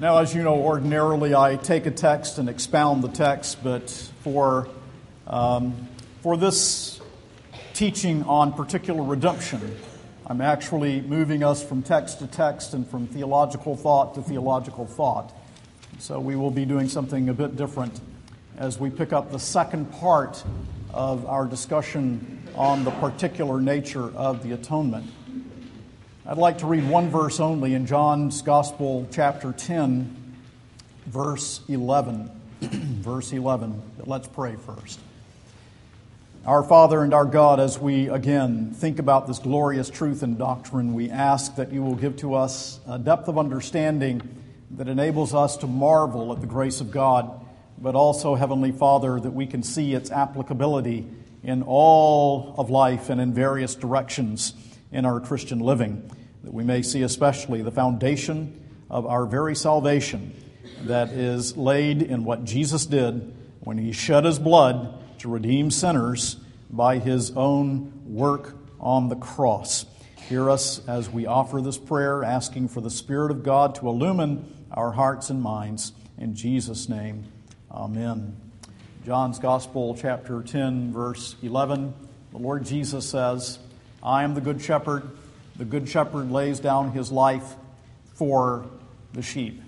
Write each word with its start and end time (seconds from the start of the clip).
Now, 0.00 0.18
as 0.18 0.32
you 0.32 0.44
know, 0.44 0.54
ordinarily 0.62 1.34
I 1.34 1.56
take 1.56 1.86
a 1.86 1.90
text 1.90 2.38
and 2.38 2.48
expound 2.48 3.02
the 3.02 3.08
text, 3.08 3.64
but 3.64 3.90
for, 4.20 4.68
um, 5.26 5.88
for 6.22 6.36
this 6.36 7.00
teaching 7.74 8.22
on 8.22 8.52
particular 8.52 9.02
redemption, 9.02 9.76
I'm 10.24 10.40
actually 10.40 11.00
moving 11.00 11.42
us 11.42 11.64
from 11.64 11.82
text 11.82 12.20
to 12.20 12.28
text 12.28 12.74
and 12.74 12.88
from 12.88 13.08
theological 13.08 13.74
thought 13.74 14.14
to 14.14 14.22
theological 14.22 14.86
thought. 14.86 15.32
So 15.98 16.20
we 16.20 16.36
will 16.36 16.52
be 16.52 16.64
doing 16.64 16.88
something 16.88 17.28
a 17.28 17.34
bit 17.34 17.56
different 17.56 18.00
as 18.56 18.78
we 18.78 18.90
pick 18.90 19.12
up 19.12 19.32
the 19.32 19.40
second 19.40 19.90
part 19.94 20.44
of 20.94 21.26
our 21.26 21.44
discussion 21.44 22.48
on 22.54 22.84
the 22.84 22.92
particular 22.92 23.60
nature 23.60 24.14
of 24.14 24.44
the 24.44 24.52
atonement. 24.52 25.10
I'd 26.30 26.36
like 26.36 26.58
to 26.58 26.66
read 26.66 26.86
one 26.86 27.08
verse 27.08 27.40
only 27.40 27.72
in 27.72 27.86
John's 27.86 28.42
Gospel, 28.42 29.08
chapter 29.10 29.50
10, 29.50 30.34
verse 31.06 31.62
11. 31.68 32.30
verse 32.60 33.32
11. 33.32 33.82
But 33.96 34.08
let's 34.08 34.28
pray 34.28 34.56
first. 34.56 35.00
Our 36.44 36.62
Father 36.62 37.02
and 37.02 37.14
our 37.14 37.24
God, 37.24 37.60
as 37.60 37.78
we 37.78 38.10
again 38.10 38.72
think 38.72 38.98
about 38.98 39.26
this 39.26 39.38
glorious 39.38 39.88
truth 39.88 40.22
and 40.22 40.36
doctrine, 40.36 40.92
we 40.92 41.08
ask 41.08 41.56
that 41.56 41.72
you 41.72 41.82
will 41.82 41.94
give 41.94 42.18
to 42.18 42.34
us 42.34 42.78
a 42.86 42.98
depth 42.98 43.28
of 43.28 43.38
understanding 43.38 44.20
that 44.72 44.86
enables 44.86 45.34
us 45.34 45.56
to 45.56 45.66
marvel 45.66 46.30
at 46.34 46.42
the 46.42 46.46
grace 46.46 46.82
of 46.82 46.90
God, 46.90 47.42
but 47.78 47.94
also, 47.94 48.34
Heavenly 48.34 48.72
Father, 48.72 49.18
that 49.18 49.32
we 49.32 49.46
can 49.46 49.62
see 49.62 49.94
its 49.94 50.10
applicability 50.10 51.06
in 51.42 51.62
all 51.62 52.54
of 52.58 52.68
life 52.68 53.08
and 53.08 53.18
in 53.18 53.32
various 53.32 53.74
directions 53.74 54.52
in 54.92 55.06
our 55.06 55.20
Christian 55.20 55.60
living 55.60 56.10
that 56.42 56.52
we 56.52 56.64
may 56.64 56.82
see 56.82 57.02
especially 57.02 57.62
the 57.62 57.70
foundation 57.70 58.68
of 58.90 59.06
our 59.06 59.26
very 59.26 59.54
salvation 59.54 60.34
that 60.84 61.10
is 61.10 61.56
laid 61.56 62.02
in 62.02 62.24
what 62.24 62.44
Jesus 62.44 62.86
did 62.86 63.34
when 63.60 63.78
he 63.78 63.92
shed 63.92 64.24
his 64.24 64.38
blood 64.38 64.94
to 65.18 65.28
redeem 65.28 65.70
sinners 65.70 66.36
by 66.70 66.98
his 66.98 67.32
own 67.32 67.92
work 68.06 68.56
on 68.80 69.08
the 69.08 69.16
cross. 69.16 69.86
Hear 70.28 70.50
us 70.50 70.86
as 70.86 71.10
we 71.10 71.26
offer 71.26 71.60
this 71.60 71.78
prayer, 71.78 72.22
asking 72.22 72.68
for 72.68 72.80
the 72.80 72.90
Spirit 72.90 73.30
of 73.30 73.42
God 73.42 73.74
to 73.76 73.88
illumine 73.88 74.52
our 74.70 74.92
hearts 74.92 75.30
and 75.30 75.42
minds. 75.42 75.92
In 76.18 76.34
Jesus' 76.34 76.88
name, 76.88 77.24
amen. 77.70 78.36
John's 79.06 79.38
Gospel, 79.38 79.96
chapter 79.98 80.42
10, 80.42 80.92
verse 80.92 81.34
11. 81.42 81.94
The 82.32 82.38
Lord 82.38 82.64
Jesus 82.64 83.08
says, 83.08 83.58
I 84.02 84.22
am 84.22 84.34
the 84.34 84.42
Good 84.42 84.60
Shepherd. 84.60 85.08
The 85.58 85.64
Good 85.64 85.88
Shepherd 85.88 86.30
lays 86.30 86.60
down 86.60 86.92
his 86.92 87.10
life 87.10 87.56
for 88.14 88.64
the 89.12 89.22
sheep. 89.22 89.60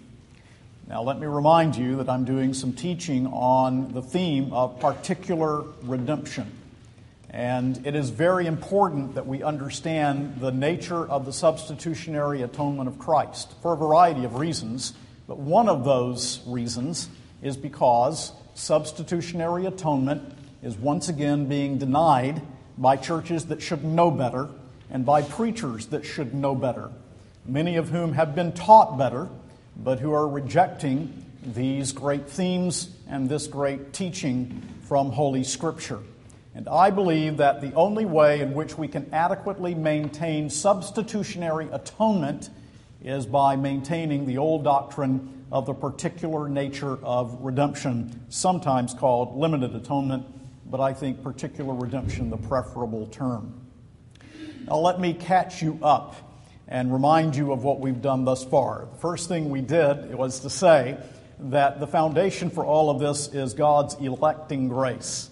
Now, 0.87 1.03
let 1.03 1.19
me 1.19 1.27
remind 1.27 1.75
you 1.75 1.97
that 1.97 2.09
I'm 2.09 2.25
doing 2.25 2.55
some 2.55 2.75
teaching 2.75 3.27
on 3.27 3.93
the 3.93 4.01
theme 4.01 4.53
of 4.53 4.79
particular 4.79 5.65
redemption. 5.83 6.53
And 7.29 7.85
it 7.85 7.97
is 7.97 8.11
very 8.11 8.47
important 8.47 9.17
that 9.17 9.27
we 9.27 9.43
understand 9.43 10.37
the 10.41 10.53
nature 10.53 11.05
of 11.05 11.27
the 11.27 11.33
substitutionary 11.33 12.43
atonement 12.43 12.89
of 12.89 13.01
Christ 13.01 13.53
for 13.61 13.73
a 13.73 13.77
variety 13.77 14.25
of 14.25 14.37
reasons. 14.37 14.93
But 15.27 15.39
one 15.39 15.69
of 15.69 15.85
those 15.85 16.41
reasons 16.47 17.09
is 17.43 17.57
because 17.57 18.31
substitutionary 18.55 19.67
atonement 19.67 20.37
is 20.63 20.77
once 20.77 21.09
again 21.09 21.47
being 21.47 21.79
denied 21.79 22.43
by 22.79 22.95
churches 22.95 23.47
that 23.47 23.61
should 23.61 23.83
know 23.83 24.13
better 24.13 24.49
and 24.91 25.07
by 25.07 25.23
preachers 25.23 25.87
that 25.87 26.05
should 26.05 26.35
know 26.35 26.55
better, 26.55 26.91
many 27.47 27.77
of 27.77 27.91
whom 27.91 28.13
have 28.13 28.35
been 28.35 28.53
taught 28.53 28.99
better, 28.99 29.29
but 29.77 30.01
who 30.01 30.13
are 30.13 30.29
rejecting 30.29 31.25
these 31.43 31.93
great 31.93 32.29
themes 32.29 32.91
and 33.09 33.29
this 33.29 33.47
great 33.47 33.93
teaching 33.93 34.63
from 34.83 35.11
Holy 35.11 35.45
Scripture. 35.45 36.01
And 36.55 36.69
I 36.69 36.91
believe 36.91 37.37
that 37.37 37.61
the 37.61 37.73
only 37.75 38.05
way 38.05 38.41
in 38.41 38.55
which 38.55 38.77
we 38.77 38.89
can 38.89 39.09
adequately 39.13 39.75
maintain 39.75 40.51
substitutionary 40.51 41.69
atonement 41.71 42.51
is 43.03 43.25
by 43.25 43.57
maintaining 43.57 44.27
the 44.27 44.39
old 44.39 44.65
doctrine 44.65 45.45
of 45.53 45.67
the 45.67 45.75
particular 45.75 46.49
nature 46.49 46.99
of 47.05 47.39
redemption, 47.41 48.25
sometimes 48.29 48.95
called 48.95 49.37
limited 49.37 49.75
atonement, 49.75 50.27
but 50.71 50.81
I 50.81 50.93
think 50.93 51.23
particular 51.23 51.75
redemption 51.75 52.31
the 52.31 52.37
preferable 52.37 53.07
term. 53.07 53.60
Now, 54.67 54.77
let 54.77 55.01
me 55.01 55.15
catch 55.15 55.63
you 55.63 55.79
up 55.83 56.17
and 56.69 56.93
remind 56.93 57.35
you 57.35 57.53
of 57.53 57.65
what 57.65 57.81
we've 57.81 58.01
done 58.01 58.25
thus 58.25 58.45
far. 58.45 58.87
The 58.93 58.99
first 58.99 59.29
thing 59.29 59.51
we 59.51 59.61
did 59.61 60.15
was 60.15 60.41
to 60.41 60.51
say 60.51 60.97
that 61.41 61.81
the 61.81 61.87
foundation 61.87 62.51
for 62.51 62.65
all 62.65 62.91
of 62.91 63.01
this 63.01 63.29
is 63.35 63.55
God's 63.55 63.95
electing 63.95 64.69
grace. 64.69 65.31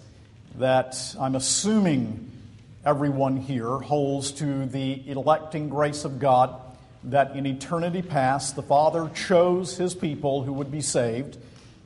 That 0.57 0.97
I'm 1.19 1.35
assuming 1.35 2.31
everyone 2.85 3.37
here 3.37 3.77
holds 3.77 4.31
to 4.33 4.65
the 4.65 5.09
electing 5.09 5.69
grace 5.69 6.03
of 6.03 6.19
God, 6.19 6.59
that 7.05 7.35
in 7.35 7.45
eternity 7.45 8.01
past, 8.01 8.55
the 8.55 8.63
Father 8.63 9.09
chose 9.13 9.77
his 9.77 9.95
people 9.95 10.43
who 10.43 10.53
would 10.53 10.71
be 10.71 10.81
saved, 10.81 11.37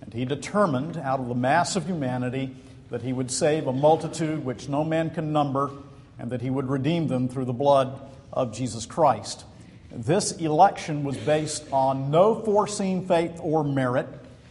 and 0.01 0.13
he 0.13 0.25
determined 0.25 0.97
out 0.97 1.19
of 1.19 1.27
the 1.27 1.35
mass 1.35 1.75
of 1.75 1.85
humanity 1.85 2.55
that 2.89 3.01
he 3.01 3.13
would 3.13 3.29
save 3.29 3.67
a 3.67 3.73
multitude 3.73 4.43
which 4.43 4.69
no 4.69 4.83
man 4.83 5.09
can 5.09 5.33
number 5.33 5.69
and 6.19 6.31
that 6.31 6.41
he 6.41 6.49
would 6.49 6.69
redeem 6.69 7.07
them 7.07 7.27
through 7.27 7.45
the 7.45 7.53
blood 7.53 7.99
of 8.31 8.53
Jesus 8.53 8.85
Christ. 8.85 9.45
This 9.91 10.31
election 10.33 11.03
was 11.03 11.17
based 11.17 11.65
on 11.71 12.09
no 12.09 12.41
foreseen 12.41 13.07
faith 13.07 13.39
or 13.41 13.63
merit. 13.63 14.07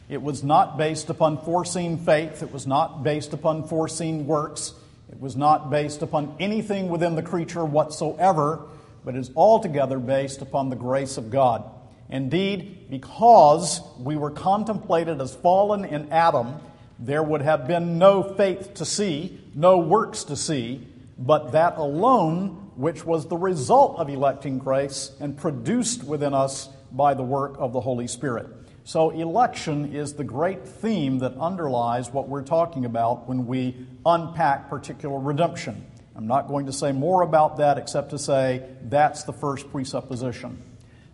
It 0.08 0.22
was 0.22 0.44
not 0.44 0.78
based 0.78 1.10
upon 1.10 1.38
foreseen 1.38 1.98
faith. 1.98 2.42
It 2.42 2.52
was 2.52 2.66
not 2.66 3.02
based 3.02 3.32
upon 3.32 3.66
foreseen 3.66 4.26
works. 4.26 4.72
It 5.10 5.20
was 5.20 5.36
not 5.36 5.70
based 5.70 6.02
upon 6.02 6.36
anything 6.38 6.88
within 6.88 7.16
the 7.16 7.22
creature 7.22 7.64
whatsoever, 7.64 8.60
but 9.04 9.16
is 9.16 9.30
altogether 9.34 9.98
based 9.98 10.42
upon 10.42 10.70
the 10.70 10.76
grace 10.76 11.16
of 11.16 11.30
God. 11.30 11.64
Indeed, 12.08 12.90
because 12.90 13.80
we 13.98 14.16
were 14.16 14.30
contemplated 14.30 15.20
as 15.20 15.34
fallen 15.34 15.84
in 15.84 16.12
Adam, 16.12 16.54
there 16.98 17.22
would 17.22 17.42
have 17.42 17.66
been 17.66 17.98
no 17.98 18.22
faith 18.22 18.74
to 18.74 18.84
see, 18.84 19.40
no 19.54 19.78
works 19.78 20.24
to 20.24 20.36
see, 20.36 20.86
but 21.26 21.52
that 21.52 21.76
alone 21.76 22.70
which 22.74 23.04
was 23.04 23.28
the 23.28 23.36
result 23.36 23.98
of 23.98 24.08
electing 24.08 24.58
grace 24.58 25.12
and 25.20 25.36
produced 25.36 26.02
within 26.04 26.34
us 26.34 26.68
by 26.90 27.14
the 27.14 27.22
work 27.22 27.54
of 27.58 27.72
the 27.72 27.80
Holy 27.80 28.08
Spirit. 28.08 28.46
So, 28.84 29.10
election 29.10 29.94
is 29.94 30.14
the 30.14 30.24
great 30.24 30.66
theme 30.66 31.20
that 31.20 31.36
underlies 31.36 32.10
what 32.10 32.28
we're 32.28 32.42
talking 32.42 32.84
about 32.84 33.28
when 33.28 33.46
we 33.46 33.86
unpack 34.04 34.68
particular 34.68 35.20
redemption. 35.20 35.86
I'm 36.16 36.26
not 36.26 36.48
going 36.48 36.66
to 36.66 36.72
say 36.72 36.90
more 36.90 37.22
about 37.22 37.58
that 37.58 37.78
except 37.78 38.10
to 38.10 38.18
say 38.18 38.66
that's 38.82 39.22
the 39.22 39.32
first 39.32 39.70
presupposition. 39.70 40.60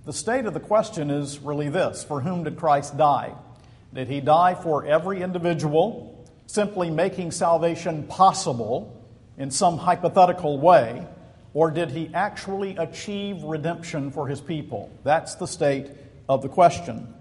The 0.06 0.14
state 0.14 0.46
of 0.46 0.54
the 0.54 0.60
question 0.60 1.10
is 1.10 1.40
really 1.40 1.68
this 1.68 2.02
For 2.02 2.22
whom 2.22 2.44
did 2.44 2.56
Christ 2.56 2.96
die? 2.96 3.34
Did 3.92 4.08
he 4.08 4.20
die 4.20 4.54
for 4.54 4.86
every 4.86 5.22
individual, 5.22 6.26
simply 6.46 6.90
making 6.90 7.32
salvation 7.32 8.06
possible? 8.06 8.97
In 9.38 9.50
some 9.50 9.78
hypothetical 9.78 10.58
way, 10.58 11.06
or 11.54 11.70
did 11.70 11.90
he 11.90 12.10
actually 12.12 12.76
achieve 12.76 13.42
redemption 13.44 14.10
for 14.10 14.28
his 14.28 14.40
people? 14.40 14.90
That's 15.04 15.36
the 15.36 15.46
state 15.46 15.88
of 16.28 16.42
the 16.42 16.48
question. 16.48 17.14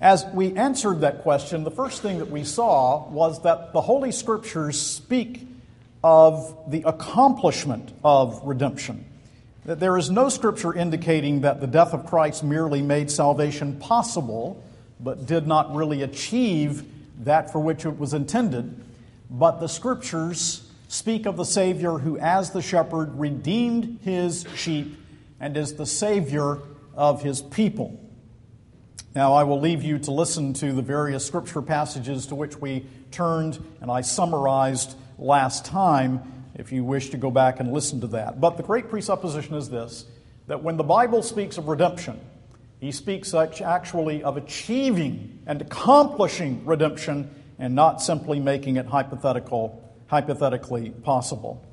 As 0.00 0.24
we 0.26 0.54
answered 0.54 1.00
that 1.00 1.22
question, 1.22 1.64
the 1.64 1.70
first 1.70 2.02
thing 2.02 2.18
that 2.18 2.30
we 2.30 2.44
saw 2.44 3.08
was 3.08 3.42
that 3.42 3.72
the 3.72 3.80
Holy 3.80 4.12
Scriptures 4.12 4.80
speak 4.80 5.48
of 6.04 6.56
the 6.68 6.82
accomplishment 6.82 7.92
of 8.04 8.40
redemption. 8.44 9.04
That 9.64 9.80
there 9.80 9.96
is 9.98 10.10
no 10.10 10.28
scripture 10.28 10.72
indicating 10.72 11.40
that 11.40 11.60
the 11.60 11.66
death 11.66 11.92
of 11.92 12.06
Christ 12.06 12.44
merely 12.44 12.80
made 12.80 13.10
salvation 13.10 13.78
possible, 13.78 14.62
but 15.00 15.26
did 15.26 15.46
not 15.46 15.74
really 15.74 16.02
achieve 16.02 16.84
that 17.24 17.50
for 17.50 17.58
which 17.58 17.84
it 17.84 17.98
was 17.98 18.14
intended. 18.14 18.84
But 19.28 19.58
the 19.58 19.66
scriptures 19.66 20.67
speak 20.88 21.26
of 21.26 21.36
the 21.36 21.44
Savior 21.44 21.98
who, 21.98 22.18
as 22.18 22.50
the 22.50 22.62
shepherd, 22.62 23.18
redeemed 23.18 24.00
his 24.02 24.46
sheep 24.56 24.98
and 25.38 25.56
is 25.56 25.74
the 25.74 25.86
Savior 25.86 26.58
of 26.94 27.22
his 27.22 27.40
people. 27.40 28.00
Now, 29.14 29.34
I 29.34 29.44
will 29.44 29.60
leave 29.60 29.82
you 29.82 29.98
to 30.00 30.10
listen 30.10 30.52
to 30.54 30.72
the 30.72 30.82
various 30.82 31.26
scripture 31.26 31.62
passages 31.62 32.26
to 32.26 32.34
which 32.34 32.56
we 32.58 32.86
turned 33.10 33.62
and 33.80 33.90
I 33.90 34.00
summarized 34.00 34.96
last 35.18 35.64
time 35.64 36.20
if 36.54 36.72
you 36.72 36.84
wish 36.84 37.10
to 37.10 37.16
go 37.16 37.30
back 37.30 37.60
and 37.60 37.72
listen 37.72 38.00
to 38.00 38.06
that. 38.08 38.40
But 38.40 38.56
the 38.56 38.62
great 38.62 38.90
presupposition 38.90 39.54
is 39.54 39.70
this 39.70 40.06
that 40.46 40.62
when 40.62 40.76
the 40.76 40.84
Bible 40.84 41.22
speaks 41.22 41.58
of 41.58 41.68
redemption, 41.68 42.18
he 42.80 42.90
speaks 42.90 43.34
actually 43.34 44.22
of 44.22 44.36
achieving 44.36 45.40
and 45.46 45.60
accomplishing 45.60 46.64
redemption 46.64 47.30
and 47.58 47.74
not 47.74 48.00
simply 48.00 48.40
making 48.40 48.76
it 48.76 48.86
hypothetical 48.86 49.87
hypothetically 50.08 50.90
possible. 50.90 51.64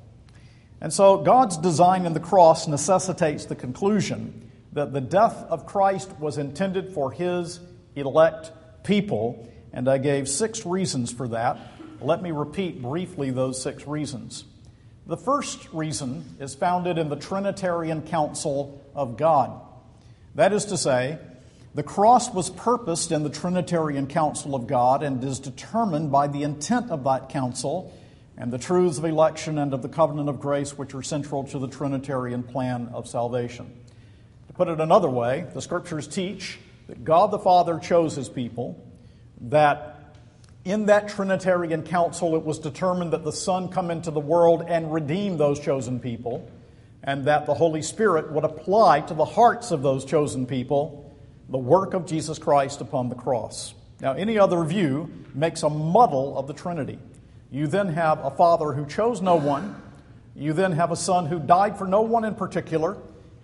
And 0.80 0.94
so 0.94 1.18
God's 1.18 1.58
design 1.58 2.06
in 2.06 2.14
the 2.14 2.20
cross 2.20 2.68
necessitates 2.68 3.46
the 3.46 3.56
conclusion 3.56 4.52
that 4.74 4.94
the 4.94 5.02
death 5.02 5.46
of 5.50 5.66
Christ 5.66 6.12
was 6.20 6.38
intended 6.38 6.94
for 6.94 7.12
his 7.12 7.60
elect 7.96 8.52
people, 8.84 9.50
and 9.74 9.90
I 9.90 9.98
gave 9.98 10.30
six 10.30 10.66
reasons 10.66 11.12
for 11.12 11.30
that. 11.30 11.58
Let 12.02 12.22
me 12.22 12.32
repeat 12.32 12.82
briefly 12.82 13.32
those 13.32 13.62
six 13.62 13.88
reasons. 13.88 14.44
The 15.08 15.18
first 15.18 15.68
reason 15.72 16.36
is 16.40 16.56
founded 16.56 16.98
in 16.98 17.10
the 17.10 17.16
Trinitarian 17.16 18.02
counsel 18.02 18.84
of 18.94 19.18
God. 19.18 19.62
That 20.36 20.52
is 20.52 20.66
to 20.66 20.78
say, 20.78 21.20
the 21.74 21.84
cross 21.84 22.34
was 22.34 22.50
purposed 22.50 23.12
in 23.12 23.24
the 23.24 23.30
Trinitarian 23.30 24.08
counsel 24.08 24.56
of 24.56 24.68
God 24.68 25.04
and 25.04 25.24
is 25.24 25.40
determined 25.40 26.12
by 26.12 26.28
the 26.28 26.44
intent 26.44 26.92
of 26.92 27.04
that 27.06 27.30
counsel 27.30 27.94
and 28.38 28.52
the 28.52 28.58
truths 28.58 28.98
of 28.98 29.06
election 29.06 29.58
and 29.58 29.74
of 29.74 29.82
the 29.82 29.90
covenant 29.90 30.30
of 30.30 30.40
grace, 30.40 30.78
which 30.78 30.94
are 30.94 31.04
central 31.04 31.44
to 31.46 31.60
the 31.60 31.68
Trinitarian 31.68 32.44
plan 32.44 32.90
of 32.94 33.08
salvation. 33.08 33.74
To 34.48 34.54
put 34.54 34.68
it 34.68 34.80
another 34.80 35.10
way, 35.10 35.48
the 35.54 35.62
scriptures 35.62 36.08
teach 36.08 36.60
that 36.88 37.04
God 37.04 37.32
the 37.32 37.40
Father 37.40 37.80
chose 37.80 38.16
his 38.16 38.30
people, 38.30 38.84
that 39.42 40.16
in 40.66 40.88
that 40.88 41.10
Trinitarian 41.10 41.84
council, 41.84 42.36
it 42.36 42.44
was 42.44 42.60
determined 42.60 43.14
that 43.14 43.24
the 43.24 43.32
Son 43.32 43.70
come 43.70 43.92
into 43.92 44.12
the 44.12 44.20
world 44.20 44.66
and 44.68 44.94
redeem 44.94 45.38
those 45.38 45.60
chosen 45.60 46.00
people, 46.00 46.50
and 47.04 47.26
that 47.26 47.46
the 47.46 47.54
Holy 47.54 47.82
Spirit 47.82 48.32
would 48.32 48.44
apply 48.44 49.02
to 49.02 49.14
the 49.14 49.26
hearts 49.26 49.72
of 49.72 49.82
those 49.82 50.04
chosen 50.06 50.46
people 50.46 51.04
the 51.50 51.58
work 51.58 51.94
of 51.94 52.08
Jesus 52.08 52.40
Christ 52.40 52.82
upon 52.82 53.10
the 53.10 53.16
cross. 53.16 53.76
Now, 54.02 54.14
any 54.14 54.40
other 54.40 54.64
view 54.64 55.10
makes 55.36 55.64
a 55.64 55.70
muddle 55.70 56.38
of 56.38 56.48
the 56.48 56.54
Trinity. 56.54 56.98
You 57.56 57.68
then 57.68 57.88
have 57.88 58.20
a 58.20 58.32
Father 58.32 58.74
who 58.74 58.86
chose 58.86 59.22
no 59.22 59.38
one, 59.38 59.82
you 60.36 60.52
then 60.52 60.74
have 60.74 60.92
a 60.92 60.96
Son 60.98 61.26
who 61.26 61.40
died 61.40 61.78
for 61.78 61.88
no 61.88 62.02
one 62.02 62.26
in 62.26 62.36
particular, 62.36 62.98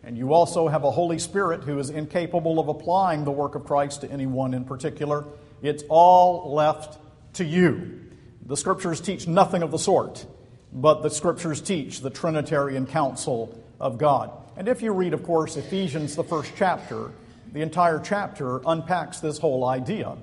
and 0.04 0.18
you 0.18 0.34
also 0.34 0.68
have 0.68 0.84
a 0.84 0.92
Holy 0.92 1.18
Spirit 1.18 1.64
who 1.64 1.80
is 1.80 1.90
incapable 1.90 2.60
of 2.60 2.68
applying 2.68 3.24
the 3.24 3.32
work 3.32 3.56
of 3.56 3.64
Christ 3.64 4.02
to 4.02 4.12
anyone 4.12 4.54
in 4.54 4.66
particular. 4.66 5.24
It's 5.62 5.86
all 5.88 6.54
left 6.54 7.00
to 7.36 7.46
you. 7.46 8.02
The 8.46 8.58
scriptures 8.58 9.00
teach 9.00 9.30
nothing 9.30 9.64
of 9.64 9.72
the 9.72 9.80
sort, 9.80 10.26
but 10.74 11.04
the 11.04 11.10
scriptures 11.10 11.62
teach 11.62 12.02
the 12.02 12.10
Trinitarian 12.10 12.88
counsel 12.88 13.58
of 13.80 13.98
God. 13.98 14.30
And 14.58 14.68
if 14.68 14.82
you 14.82 14.92
read, 14.92 15.14
of 15.14 15.24
course, 15.24 15.56
Ephesians, 15.56 16.18
the 16.18 16.24
first 16.26 16.52
chapter, 16.58 17.12
the 17.54 17.62
entire 17.62 18.00
chapter 18.00 18.60
unpacks 18.66 19.22
this 19.22 19.38
whole 19.38 19.64
idea. 19.64 20.18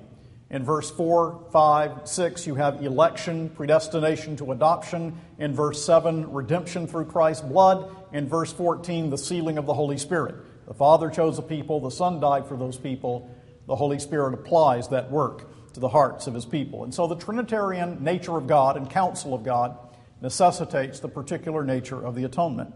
In 0.51 0.63
verse 0.63 0.89
4, 0.89 1.47
5, 1.51 2.07
6, 2.07 2.47
you 2.47 2.55
have 2.55 2.83
election, 2.83 3.49
predestination 3.49 4.35
to 4.37 4.51
adoption. 4.51 5.19
In 5.37 5.53
verse 5.53 5.83
7, 5.85 6.31
redemption 6.31 6.87
through 6.87 7.05
Christ's 7.05 7.43
blood. 7.43 7.95
In 8.11 8.27
verse 8.27 8.51
14, 8.51 9.11
the 9.11 9.17
sealing 9.17 9.59
of 9.59 9.67
the 9.67 9.75
Holy 9.75 9.97
Spirit. 9.97 10.35
The 10.67 10.73
Father 10.73 11.11
chose 11.11 11.37
a 11.37 11.43
people, 11.43 11.79
the 11.79 11.91
Son 11.91 12.19
died 12.19 12.47
for 12.47 12.57
those 12.57 12.77
people. 12.77 13.29
The 13.67 13.75
Holy 13.75 13.99
Spirit 13.99 14.33
applies 14.33 14.87
that 14.89 15.11
work 15.11 15.47
to 15.73 15.79
the 15.79 15.89
hearts 15.89 16.25
of 16.25 16.33
his 16.33 16.45
people. 16.45 16.83
And 16.83 16.93
so 16.93 17.05
the 17.05 17.15
Trinitarian 17.15 18.03
nature 18.03 18.35
of 18.35 18.47
God 18.47 18.75
and 18.75 18.89
counsel 18.89 19.35
of 19.35 19.43
God 19.43 19.77
necessitates 20.21 20.99
the 20.99 21.07
particular 21.07 21.63
nature 21.63 22.03
of 22.03 22.15
the 22.15 22.23
atonement. 22.23 22.73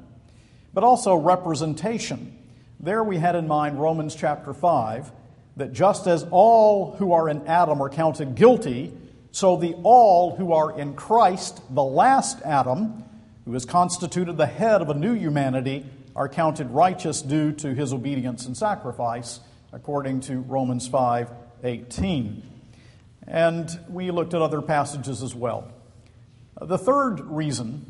But 0.74 0.84
also 0.84 1.16
representation. 1.16 2.38
There 2.80 3.04
we 3.04 3.18
had 3.18 3.36
in 3.36 3.48
mind 3.48 3.80
Romans 3.80 4.14
chapter 4.14 4.54
5 4.54 5.12
that 5.58 5.74
just 5.74 6.08
as 6.08 6.26
all 6.32 6.96
who 6.98 7.14
are 7.14 7.30
in 7.30 7.48
Adam 7.48 7.82
are 7.82 7.90
counted 7.90 8.36
guilty, 8.36 8.94
so 9.32 9.56
the 9.56 9.76
all 9.84 10.36
who 10.36 10.54
are 10.54 10.78
in 10.78 10.94
Christ, 10.94 11.62
the 11.70 11.84
last 11.84 12.42
Adam, 12.44 13.04
who 13.46 13.54
is 13.56 13.66
constituted 13.66 14.38
the 14.38 14.46
head 14.46 14.82
of 14.82 14.90
a 14.90 14.94
new 14.94 15.14
humanity, 15.14 15.86
are 16.16 16.30
counted 16.30 16.70
righteous 16.70 17.22
due 17.22 17.52
to 17.54 17.74
his 17.74 17.94
obedience 17.94 18.46
and 18.46 18.56
sacrifice, 18.56 19.40
according 19.72 20.22
to 20.22 20.38
Romans 20.38 20.88
5 20.88 21.30
18. 21.64 22.44
And 23.26 23.80
we 23.90 24.12
looked 24.12 24.34
at 24.34 24.42
other 24.42 24.62
passages 24.62 25.24
as 25.24 25.34
well. 25.34 25.72
The 26.62 26.78
third 26.78 27.22
reason 27.22 27.86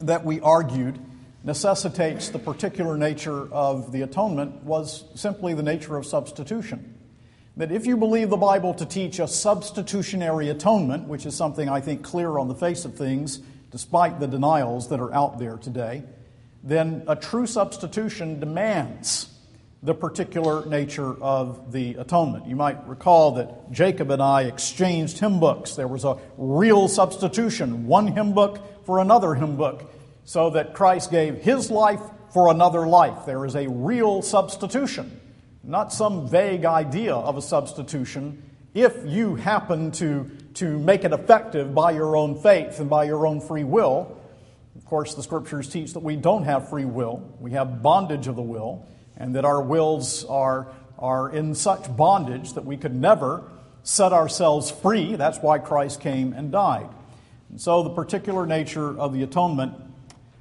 that 0.00 0.24
we 0.24 0.40
argued 0.40 0.98
necessitates 1.44 2.28
the 2.28 2.38
particular 2.38 2.96
nature 2.96 3.52
of 3.52 3.92
the 3.92 4.02
atonement 4.02 4.64
was 4.64 5.04
simply 5.14 5.54
the 5.54 5.62
nature 5.62 5.96
of 5.96 6.04
substitution. 6.04 6.94
That 7.56 7.72
if 7.72 7.86
you 7.86 7.96
believe 7.96 8.30
the 8.30 8.36
Bible 8.36 8.74
to 8.74 8.86
teach 8.86 9.18
a 9.18 9.26
substitutionary 9.26 10.48
atonement, 10.48 11.08
which 11.08 11.26
is 11.26 11.34
something 11.34 11.68
I 11.68 11.80
think 11.80 12.02
clear 12.02 12.38
on 12.38 12.48
the 12.48 12.54
face 12.54 12.84
of 12.84 12.94
things, 12.94 13.40
despite 13.70 14.20
the 14.20 14.28
denials 14.28 14.88
that 14.88 15.00
are 15.00 15.12
out 15.12 15.38
there 15.38 15.56
today, 15.56 16.04
then 16.62 17.04
a 17.06 17.16
true 17.16 17.46
substitution 17.46 18.40
demands 18.40 19.34
the 19.82 19.94
particular 19.94 20.66
nature 20.66 21.14
of 21.22 21.70
the 21.70 21.94
atonement. 21.94 22.46
You 22.46 22.56
might 22.56 22.86
recall 22.88 23.32
that 23.32 23.70
Jacob 23.70 24.10
and 24.10 24.20
I 24.20 24.42
exchanged 24.42 25.18
hymn 25.18 25.38
books. 25.38 25.76
There 25.76 25.86
was 25.86 26.04
a 26.04 26.18
real 26.36 26.88
substitution, 26.88 27.86
one 27.86 28.08
hymn 28.08 28.32
book 28.32 28.84
for 28.84 28.98
another 28.98 29.34
hymn 29.34 29.56
book, 29.56 29.88
so 30.28 30.50
that 30.50 30.74
Christ 30.74 31.10
gave 31.10 31.38
his 31.38 31.70
life 31.70 32.02
for 32.34 32.50
another 32.50 32.86
life. 32.86 33.24
There 33.24 33.46
is 33.46 33.56
a 33.56 33.66
real 33.66 34.20
substitution, 34.20 35.18
not 35.64 35.90
some 35.90 36.28
vague 36.28 36.66
idea 36.66 37.14
of 37.14 37.38
a 37.38 37.40
substitution. 37.40 38.42
If 38.74 38.94
you 39.06 39.36
happen 39.36 39.90
to, 39.92 40.30
to 40.52 40.78
make 40.78 41.04
it 41.04 41.14
effective 41.14 41.74
by 41.74 41.92
your 41.92 42.14
own 42.14 42.42
faith 42.42 42.78
and 42.78 42.90
by 42.90 43.04
your 43.04 43.26
own 43.26 43.40
free 43.40 43.64
will, 43.64 44.20
of 44.76 44.84
course, 44.84 45.14
the 45.14 45.22
scriptures 45.22 45.66
teach 45.70 45.94
that 45.94 46.02
we 46.02 46.14
don't 46.14 46.44
have 46.44 46.68
free 46.68 46.84
will, 46.84 47.26
we 47.40 47.52
have 47.52 47.80
bondage 47.80 48.26
of 48.26 48.36
the 48.36 48.42
will 48.42 48.86
and 49.16 49.34
that 49.34 49.46
our 49.46 49.62
wills 49.62 50.26
are, 50.26 50.68
are 50.98 51.30
in 51.30 51.54
such 51.54 51.96
bondage 51.96 52.52
that 52.52 52.66
we 52.66 52.76
could 52.76 52.94
never 52.94 53.44
set 53.82 54.12
ourselves 54.12 54.70
free. 54.70 55.16
That's 55.16 55.38
why 55.38 55.58
Christ 55.58 56.02
came 56.02 56.34
and 56.34 56.52
died. 56.52 56.90
And 57.48 57.58
so 57.58 57.82
the 57.82 57.94
particular 57.94 58.44
nature 58.44 58.90
of 59.00 59.14
the 59.14 59.22
atonement 59.22 59.87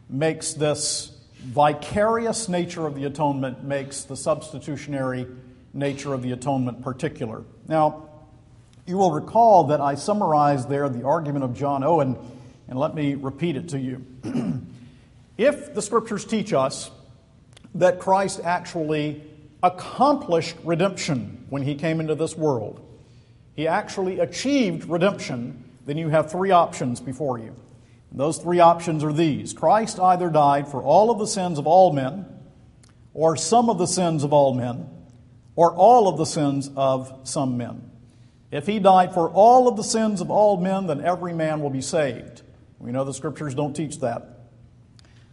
makes 0.09 0.54
this 0.54 1.12
vicarious 1.39 2.50
nature 2.50 2.86
of 2.86 2.95
the 2.95 3.06
atonement 3.06 3.63
makes 3.63 4.04
the 4.04 4.15
substitutionary 4.15 5.27
nature 5.74 6.13
of 6.13 6.21
the 6.21 6.31
atonement 6.31 6.81
particular. 6.81 7.44
Now, 7.68 8.09
you 8.86 8.98
will 8.98 9.12
recall 9.12 9.65
that 9.65 9.81
I 9.81 9.95
summarized 9.95 10.69
there 10.69 10.89
the 10.89 11.04
argument 11.04 11.44
of 11.44 11.54
John 11.54 11.83
Owen, 11.83 12.18
and 12.68 12.80
let 12.80 12.95
me 12.95 13.15
repeat 13.15 13.56
it 13.56 13.69
to 13.69 13.80
you. 13.80 14.06
if 15.38 15.74
the 15.74 15.81
scriptures 15.81 16.25
teach 16.25 16.53
us 16.53 16.89
that 17.75 18.00
Christ 18.00 18.39
actually 18.44 19.21
accomplished 19.62 20.56
redemption 20.63 21.45
when 21.50 21.63
he 21.63 21.75
came 21.75 22.00
into 22.00 22.15
this 22.15 22.36
world. 22.36 22.81
He 23.55 23.67
actually 23.67 24.20
achieved 24.20 24.88
redemption, 24.88 25.63
then 25.86 25.98
you 25.98 26.10
have 26.10 26.31
three 26.31 26.51
options 26.51 27.00
before 27.00 27.39
you. 27.39 27.55
And 28.11 28.19
those 28.19 28.37
three 28.37 28.59
options 28.59 29.03
are 29.03 29.13
these 29.13 29.53
Christ 29.53 29.99
either 29.99 30.29
died 30.29 30.67
for 30.67 30.81
all 30.81 31.11
of 31.11 31.19
the 31.19 31.27
sins 31.27 31.59
of 31.59 31.67
all 31.67 31.93
men, 31.93 32.25
or 33.13 33.35
some 33.35 33.69
of 33.69 33.77
the 33.77 33.87
sins 33.87 34.23
of 34.23 34.33
all 34.33 34.53
men, 34.53 34.89
or 35.55 35.73
all 35.73 36.07
of 36.07 36.17
the 36.17 36.25
sins 36.25 36.69
of 36.75 37.21
some 37.23 37.57
men. 37.57 37.91
If 38.51 38.65
he 38.65 38.79
died 38.79 39.13
for 39.13 39.29
all 39.29 39.67
of 39.67 39.75
the 39.75 39.83
sins 39.83 40.21
of 40.21 40.31
all 40.31 40.57
men, 40.57 40.87
then 40.87 41.03
every 41.03 41.33
man 41.33 41.61
will 41.61 41.69
be 41.69 41.81
saved. 41.81 42.43
We 42.79 42.91
know 42.91 43.03
the 43.03 43.13
scriptures 43.13 43.55
don't 43.55 43.75
teach 43.75 43.99
that. 43.99 44.37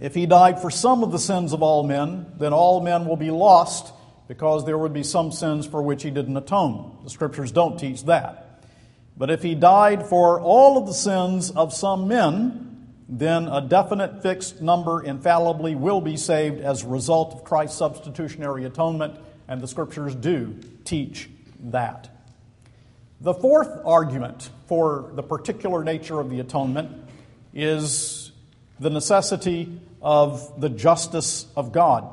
If 0.00 0.14
he 0.14 0.26
died 0.26 0.60
for 0.60 0.70
some 0.70 1.04
of 1.04 1.12
the 1.12 1.18
sins 1.18 1.52
of 1.52 1.62
all 1.62 1.84
men, 1.84 2.26
then 2.38 2.52
all 2.52 2.80
men 2.80 3.06
will 3.06 3.16
be 3.16 3.30
lost 3.30 3.92
because 4.26 4.64
there 4.64 4.78
would 4.78 4.92
be 4.92 5.02
some 5.02 5.30
sins 5.30 5.66
for 5.66 5.82
which 5.82 6.02
he 6.02 6.10
didn't 6.10 6.36
atone. 6.36 6.98
The 7.04 7.10
scriptures 7.10 7.52
don't 7.52 7.78
teach 7.78 8.04
that. 8.04 8.43
But 9.16 9.30
if 9.30 9.42
he 9.42 9.54
died 9.54 10.06
for 10.06 10.40
all 10.40 10.76
of 10.76 10.86
the 10.86 10.94
sins 10.94 11.50
of 11.50 11.72
some 11.72 12.08
men, 12.08 12.88
then 13.08 13.48
a 13.48 13.60
definite 13.60 14.22
fixed 14.22 14.60
number 14.60 15.02
infallibly 15.02 15.74
will 15.74 16.00
be 16.00 16.16
saved 16.16 16.60
as 16.60 16.82
a 16.82 16.88
result 16.88 17.34
of 17.34 17.44
Christ's 17.44 17.78
substitutionary 17.78 18.64
atonement, 18.64 19.14
and 19.46 19.60
the 19.60 19.68
scriptures 19.68 20.14
do 20.14 20.58
teach 20.84 21.28
that. 21.64 22.10
The 23.20 23.34
fourth 23.34 23.70
argument 23.84 24.50
for 24.66 25.10
the 25.14 25.22
particular 25.22 25.84
nature 25.84 26.18
of 26.18 26.30
the 26.30 26.40
atonement 26.40 26.90
is 27.52 28.32
the 28.80 28.90
necessity 28.90 29.80
of 30.02 30.60
the 30.60 30.68
justice 30.68 31.46
of 31.56 31.72
God. 31.72 32.06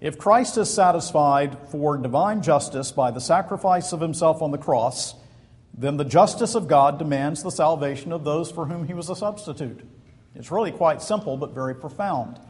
If 0.00 0.16
Christ 0.16 0.56
is 0.56 0.72
satisfied 0.72 1.58
for 1.70 1.98
divine 1.98 2.42
justice 2.42 2.92
by 2.92 3.10
the 3.10 3.20
sacrifice 3.20 3.92
of 3.92 4.00
himself 4.00 4.40
on 4.40 4.50
the 4.50 4.58
cross, 4.58 5.14
then 5.78 5.96
the 5.96 6.04
justice 6.04 6.56
of 6.56 6.66
God 6.66 6.98
demands 6.98 7.42
the 7.42 7.50
salvation 7.50 8.10
of 8.12 8.24
those 8.24 8.50
for 8.50 8.66
whom 8.66 8.86
he 8.86 8.94
was 8.94 9.08
a 9.08 9.14
substitute. 9.14 9.80
It's 10.34 10.50
really 10.50 10.72
quite 10.72 11.00
simple, 11.02 11.36
but 11.36 11.54
very 11.54 11.74
profound. 11.74 12.40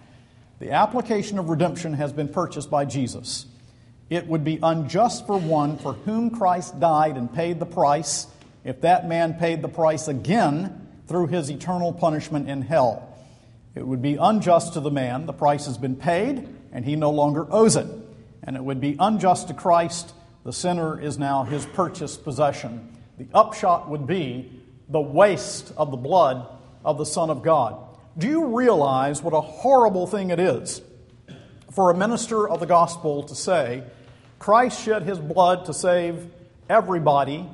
The 0.61 0.73
application 0.73 1.39
of 1.39 1.51
redemption 1.51 1.93
has 1.93 2.13
been 2.13 2.29
purchased 2.29 2.71
by 2.71 2.87
Jesus. 2.87 3.47
It 4.09 4.27
would 4.27 4.45
be 4.45 4.59
unjust 4.63 5.27
for 5.27 5.39
one 5.39 5.77
for 5.77 5.93
whom 5.93 6.31
Christ 6.31 6.81
died 6.81 7.19
and 7.19 7.33
paid 7.33 7.61
the 7.61 7.67
price 7.67 8.27
if 8.65 8.81
that 8.81 9.07
man 9.07 9.35
paid 9.35 9.61
the 9.61 9.69
price 9.69 10.09
again 10.09 10.89
through 11.07 11.27
his 11.27 11.51
eternal 11.51 11.93
punishment 11.93 12.49
in 12.49 12.63
hell. 12.63 13.15
It 13.75 13.87
would 13.87 14.03
be 14.03 14.17
unjust 14.17 14.73
to 14.73 14.81
the 14.81 14.91
man. 14.91 15.27
The 15.27 15.35
price 15.35 15.67
has 15.67 15.77
been 15.79 15.97
paid, 15.97 16.49
and 16.73 16.85
he 16.85 16.97
no 16.97 17.11
longer 17.11 17.47
owes 17.51 17.77
it. 17.77 17.87
and 18.43 18.57
it 18.57 18.65
would 18.65 18.81
be 18.81 18.97
unjust 18.99 19.49
to 19.49 19.55
Christ. 19.55 20.15
The 20.45 20.55
sinner 20.55 20.99
is 20.99 21.19
now 21.19 21.45
his 21.45 21.67
purchased 21.67 22.25
possession. 22.25 22.98
The 23.19 23.27
upshot 23.35 23.91
would 23.91 24.07
be 24.07 24.51
the 24.89 25.01
waste 25.01 25.73
of 25.77 25.91
the 25.91 25.97
blood 25.97 26.47
of 26.85 26.99
the 26.99 27.05
Son 27.05 27.31
of 27.31 27.43
God. 27.43 27.77
Do 28.17 28.29
you 28.29 28.57
realize 28.57 29.23
what 29.23 29.35
a 29.35 29.41
horrible 29.41 30.07
thing 30.07 30.31
it 30.31 30.41
is 30.41 30.81
for 31.73 31.91
a 31.91 31.97
minister 31.97 32.49
of 32.49 32.61
the 32.61 32.67
gospel 32.67 33.25
to 33.25 33.35
say, 33.35 33.83
Christ 34.39 34.83
shed 34.83 35.03
his 35.03 35.19
blood 35.19 35.67
to 35.67 35.75
save 35.75 36.31
everybody, 36.69 37.47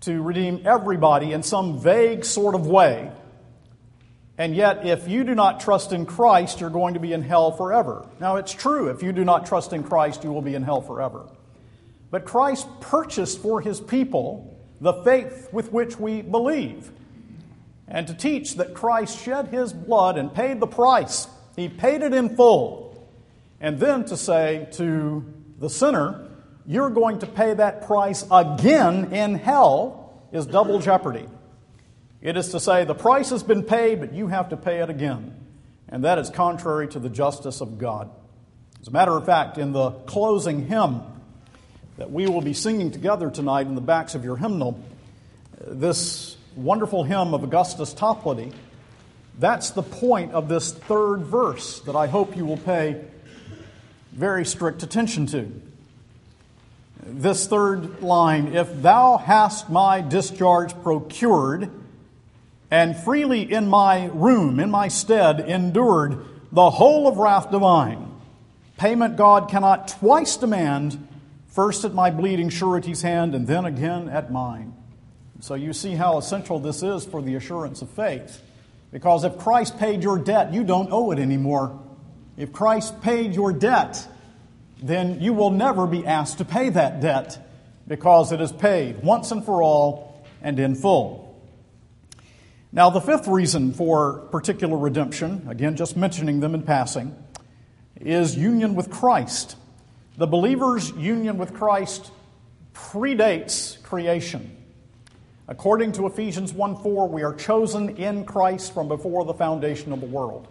to 0.00 0.22
redeem 0.22 0.62
everybody 0.64 1.32
in 1.32 1.42
some 1.42 1.80
vague 1.80 2.24
sort 2.24 2.54
of 2.54 2.66
way? 2.66 3.10
And 4.36 4.54
yet, 4.54 4.86
if 4.86 5.08
you 5.08 5.24
do 5.24 5.34
not 5.34 5.60
trust 5.60 5.92
in 5.92 6.06
Christ, 6.06 6.60
you're 6.60 6.70
going 6.70 6.94
to 6.94 7.00
be 7.00 7.12
in 7.12 7.22
hell 7.22 7.50
forever. 7.50 8.08
Now, 8.20 8.36
it's 8.36 8.52
true, 8.52 8.88
if 8.88 9.02
you 9.02 9.12
do 9.12 9.24
not 9.24 9.46
trust 9.46 9.72
in 9.72 9.82
Christ, 9.82 10.22
you 10.22 10.32
will 10.32 10.42
be 10.42 10.54
in 10.54 10.62
hell 10.62 10.80
forever. 10.80 11.28
But 12.10 12.24
Christ 12.24 12.66
purchased 12.80 13.40
for 13.40 13.60
his 13.60 13.80
people 13.80 14.56
the 14.80 14.94
faith 15.04 15.48
with 15.52 15.72
which 15.72 15.98
we 15.98 16.22
believe. 16.22 16.90
And 17.86 18.06
to 18.06 18.14
teach 18.14 18.56
that 18.56 18.74
Christ 18.74 19.22
shed 19.22 19.48
his 19.48 19.72
blood 19.72 20.18
and 20.18 20.32
paid 20.32 20.60
the 20.60 20.66
price, 20.66 21.26
he 21.56 21.68
paid 21.68 22.02
it 22.02 22.12
in 22.14 22.36
full. 22.36 23.08
And 23.60 23.80
then 23.80 24.04
to 24.06 24.16
say 24.16 24.68
to 24.72 25.24
the 25.58 25.68
sinner, 25.70 26.28
you're 26.66 26.90
going 26.90 27.18
to 27.20 27.26
pay 27.26 27.54
that 27.54 27.86
price 27.86 28.24
again 28.30 29.12
in 29.12 29.34
hell, 29.34 30.22
is 30.32 30.46
double 30.46 30.78
jeopardy. 30.78 31.26
It 32.20 32.36
is 32.36 32.50
to 32.50 32.60
say, 32.60 32.84
the 32.84 32.94
price 32.94 33.30
has 33.30 33.42
been 33.42 33.62
paid, 33.62 34.00
but 34.00 34.12
you 34.12 34.28
have 34.28 34.50
to 34.50 34.56
pay 34.56 34.80
it 34.80 34.90
again. 34.90 35.34
And 35.88 36.04
that 36.04 36.18
is 36.18 36.28
contrary 36.28 36.88
to 36.88 36.98
the 36.98 37.08
justice 37.08 37.60
of 37.60 37.78
God. 37.78 38.10
As 38.80 38.88
a 38.88 38.90
matter 38.90 39.16
of 39.16 39.24
fact, 39.24 39.56
in 39.56 39.72
the 39.72 39.90
closing 39.90 40.66
hymn 40.66 41.00
that 41.98 42.10
we 42.12 42.28
will 42.28 42.40
be 42.40 42.54
singing 42.54 42.92
together 42.92 43.28
tonight 43.28 43.66
in 43.66 43.74
the 43.74 43.80
backs 43.80 44.14
of 44.14 44.24
your 44.24 44.36
hymnal, 44.36 44.80
this 45.66 46.36
wonderful 46.54 47.02
hymn 47.02 47.34
of 47.34 47.42
Augustus 47.42 47.92
Toplady, 47.92 48.52
that's 49.38 49.70
the 49.70 49.82
point 49.82 50.32
of 50.32 50.48
this 50.48 50.72
third 50.72 51.18
verse 51.18 51.80
that 51.80 51.96
I 51.96 52.06
hope 52.06 52.36
you 52.36 52.46
will 52.46 52.56
pay 52.56 53.04
very 54.12 54.44
strict 54.44 54.84
attention 54.84 55.26
to. 55.26 55.52
This 57.04 57.48
third 57.48 58.00
line, 58.00 58.54
if 58.54 58.80
thou 58.80 59.16
hast 59.16 59.68
my 59.68 60.00
discharge 60.00 60.80
procured, 60.82 61.68
and 62.70 62.96
freely 62.96 63.50
in 63.50 63.68
my 63.68 64.06
room, 64.06 64.60
in 64.60 64.70
my 64.70 64.86
stead, 64.86 65.40
endured 65.40 66.24
the 66.52 66.70
whole 66.70 67.08
of 67.08 67.16
wrath 67.16 67.50
divine. 67.50 68.12
Payment 68.76 69.16
God 69.16 69.48
cannot 69.48 69.88
twice 69.88 70.36
demand, 70.36 71.07
first 71.58 71.84
at 71.84 71.92
my 71.92 72.08
bleeding 72.08 72.50
surety's 72.50 73.02
hand, 73.02 73.34
and 73.34 73.44
then 73.48 73.64
again 73.64 74.08
at 74.08 74.30
mine. 74.30 74.72
So 75.40 75.56
you 75.56 75.72
see 75.72 75.96
how 75.96 76.16
essential 76.16 76.60
this 76.60 76.84
is 76.84 77.04
for 77.04 77.20
the 77.20 77.34
assurance 77.34 77.82
of 77.82 77.90
faith. 77.90 78.40
Because 78.92 79.24
if 79.24 79.38
Christ 79.38 79.76
paid 79.76 80.04
your 80.04 80.20
debt, 80.20 80.54
you 80.54 80.62
don't 80.62 80.88
owe 80.92 81.10
it 81.10 81.18
anymore. 81.18 81.76
If 82.36 82.52
Christ 82.52 83.02
paid 83.02 83.34
your 83.34 83.52
debt, 83.52 84.06
then 84.80 85.20
you 85.20 85.32
will 85.32 85.50
never 85.50 85.88
be 85.88 86.06
asked 86.06 86.38
to 86.38 86.44
pay 86.44 86.68
that 86.68 87.00
debt 87.00 87.44
because 87.88 88.30
it 88.30 88.40
is 88.40 88.52
paid 88.52 89.02
once 89.02 89.32
and 89.32 89.44
for 89.44 89.60
all 89.60 90.24
and 90.40 90.60
in 90.60 90.76
full. 90.76 91.42
Now, 92.70 92.90
the 92.90 93.00
fifth 93.00 93.26
reason 93.26 93.72
for 93.72 94.28
particular 94.30 94.76
redemption, 94.76 95.44
again, 95.48 95.74
just 95.74 95.96
mentioning 95.96 96.38
them 96.38 96.54
in 96.54 96.62
passing, 96.62 97.16
is 98.00 98.36
union 98.36 98.76
with 98.76 98.92
Christ. 98.92 99.56
The 100.18 100.26
believer's 100.26 100.90
union 100.90 101.38
with 101.38 101.54
Christ 101.54 102.10
predates 102.74 103.80
creation. 103.84 104.56
According 105.46 105.92
to 105.92 106.06
Ephesians 106.06 106.52
1 106.52 106.82
4, 106.82 107.08
we 107.08 107.22
are 107.22 107.32
chosen 107.32 107.96
in 107.96 108.24
Christ 108.24 108.74
from 108.74 108.88
before 108.88 109.24
the 109.24 109.32
foundation 109.32 109.92
of 109.92 110.00
the 110.00 110.06
world. 110.06 110.48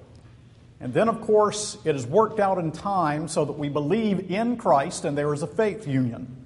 And 0.80 0.94
then, 0.94 1.10
of 1.10 1.20
course, 1.20 1.78
it 1.84 1.98
is 1.98 2.08
worked 2.08 2.40
out 2.40 2.60
in 2.60 2.72
time 2.72 3.28
so 3.28 3.44
that 3.44 3.60
we 3.60 3.68
believe 3.68 4.32
in 4.32 4.56
Christ 4.56 5.04
and 5.04 5.18
there 5.18 5.34
is 5.34 5.42
a 5.42 5.48
faith 5.48 5.86
union. 5.86 6.46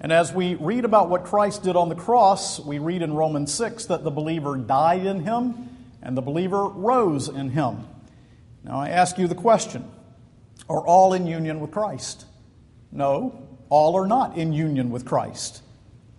And 0.00 0.12
as 0.12 0.32
we 0.32 0.56
read 0.56 0.84
about 0.84 1.08
what 1.08 1.22
Christ 1.22 1.62
did 1.62 1.76
on 1.76 1.88
the 1.88 1.94
cross, 1.94 2.58
we 2.58 2.80
read 2.80 3.02
in 3.02 3.14
Romans 3.14 3.54
6 3.54 3.86
that 3.86 4.02
the 4.02 4.10
believer 4.10 4.56
died 4.56 5.06
in 5.06 5.20
him 5.20 5.68
and 6.02 6.16
the 6.16 6.22
believer 6.22 6.66
rose 6.66 7.28
in 7.28 7.50
him. 7.50 7.86
Now 8.64 8.80
I 8.80 8.88
ask 8.88 9.18
you 9.18 9.28
the 9.28 9.36
question 9.36 9.88
Are 10.68 10.84
all 10.86 11.12
in 11.12 11.26
union 11.26 11.60
with 11.60 11.70
Christ? 11.70 12.26
No, 12.90 13.48
all 13.68 13.96
are 13.96 14.06
not 14.06 14.36
in 14.36 14.52
union 14.52 14.90
with 14.90 15.04
Christ. 15.04 15.62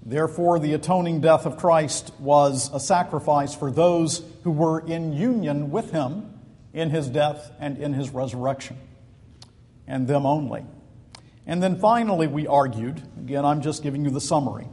Therefore, 0.06 0.60
the 0.60 0.74
atoning 0.74 1.22
death 1.22 1.46
of 1.46 1.58
Christ 1.58 2.12
was 2.20 2.70
a 2.74 2.80
sacrifice 2.80 3.56
for 3.56 3.72
those 3.72 4.24
who 4.44 4.52
were 4.52 4.80
in 4.80 5.14
union 5.14 5.72
with 5.72 5.92
him 5.92 6.30
in 6.74 6.90
his 6.90 7.08
death 7.08 7.52
and 7.60 7.78
in 7.78 7.94
his 7.94 8.10
resurrection, 8.10 8.78
and 9.88 10.08
them 10.08 10.26
only. 10.26 10.66
And 11.46 11.62
then 11.62 11.80
finally, 11.80 12.28
we 12.28 12.48
argued 12.48 13.02
again, 13.18 13.46
I'm 13.46 13.62
just 13.62 13.84
giving 13.84 14.04
you 14.04 14.12
the 14.12 14.22
summary. 14.22 14.68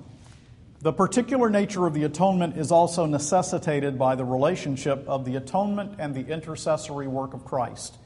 The 0.80 0.92
particular 0.92 1.50
nature 1.50 1.86
of 1.86 1.92
the 1.92 2.04
atonement 2.04 2.56
is 2.56 2.72
also 2.72 3.04
necessitated 3.04 3.98
by 3.98 4.14
the 4.14 4.24
relationship 4.24 5.04
of 5.06 5.26
the 5.26 5.36
atonement 5.36 5.96
and 5.98 6.14
the 6.14 6.26
intercessory 6.26 7.06
work 7.06 7.34
of 7.34 7.44
Christ. 7.44 7.98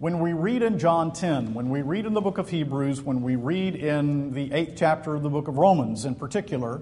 When 0.00 0.20
we 0.20 0.32
read 0.32 0.62
in 0.62 0.78
John 0.78 1.12
10, 1.12 1.52
when 1.52 1.68
we 1.68 1.82
read 1.82 2.06
in 2.06 2.14
the 2.14 2.22
book 2.22 2.38
of 2.38 2.48
Hebrews, 2.48 3.02
when 3.02 3.20
we 3.20 3.36
read 3.36 3.74
in 3.74 4.32
the 4.32 4.50
eighth 4.50 4.72
chapter 4.74 5.14
of 5.14 5.22
the 5.22 5.28
book 5.28 5.46
of 5.46 5.58
Romans 5.58 6.06
in 6.06 6.14
particular, 6.14 6.80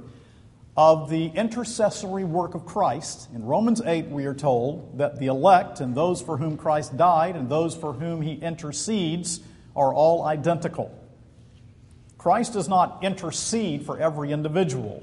of 0.77 1.11
the 1.11 1.27
intercessory 1.27 2.23
work 2.23 2.55
of 2.55 2.65
Christ, 2.65 3.29
in 3.35 3.45
Romans 3.45 3.83
8, 3.85 4.07
we 4.11 4.27
are 4.27 4.35
told 4.35 4.99
that 4.99 5.19
the 5.19 5.27
elect 5.27 5.81
and 5.81 5.97
those 5.97 6.23
for 6.23 6.37
whom 6.37 6.57
Christ 6.57 6.97
died 6.97 7.35
and 7.35 7.49
those 7.49 7.75
for 7.75 7.93
whom 7.93 8.23
he 8.23 8.35
intercedes 8.35 9.41
are 9.75 9.93
all 9.93 10.23
identical. 10.25 10.97
Christ 12.19 12.53
does 12.53 12.69
not 12.69 13.03
intercede 13.03 13.85
for 13.85 13.99
every 13.99 14.31
individual. 14.31 15.03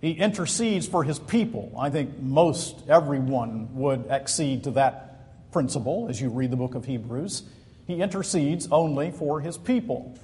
He 0.00 0.12
intercedes 0.12 0.86
for 0.86 1.02
his 1.02 1.18
people. 1.18 1.72
I 1.76 1.90
think 1.90 2.20
most 2.20 2.88
everyone 2.88 3.74
would 3.74 4.06
accede 4.06 4.62
to 4.62 4.70
that 4.72 5.07
principle 5.52 6.06
as 6.08 6.20
you 6.20 6.28
read 6.28 6.50
the 6.50 6.56
book 6.56 6.74
of 6.74 6.84
Hebrews. 6.84 7.42
He 7.86 8.00
intercedes 8.00 8.68
only 8.70 9.10
for 9.10 9.40
his 9.40 9.56
people. 9.56 10.18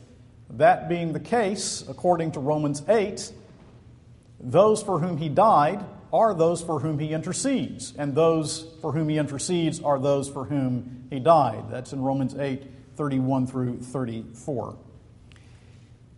That 0.50 0.88
being 0.88 1.12
the 1.12 1.20
case, 1.20 1.82
according 1.88 2.32
to 2.32 2.40
Romans 2.40 2.82
8, 2.88 3.32
those 4.40 4.82
for 4.82 4.98
whom 4.98 5.16
he 5.16 5.28
died 5.28 5.84
are 6.12 6.34
those 6.34 6.62
for 6.62 6.78
whom 6.78 6.98
he 6.98 7.12
intercedes, 7.12 7.92
and 7.98 8.14
those 8.14 8.66
for 8.80 8.92
whom 8.92 9.08
he 9.08 9.18
intercedes 9.18 9.80
are 9.80 9.98
those 9.98 10.28
for 10.28 10.44
whom 10.44 11.06
he 11.10 11.18
died. 11.18 11.64
That's 11.70 11.92
in 11.92 12.00
Romans 12.00 12.34
8 12.36 12.62
31 12.96 13.48
through 13.48 13.80
34. 13.80 14.76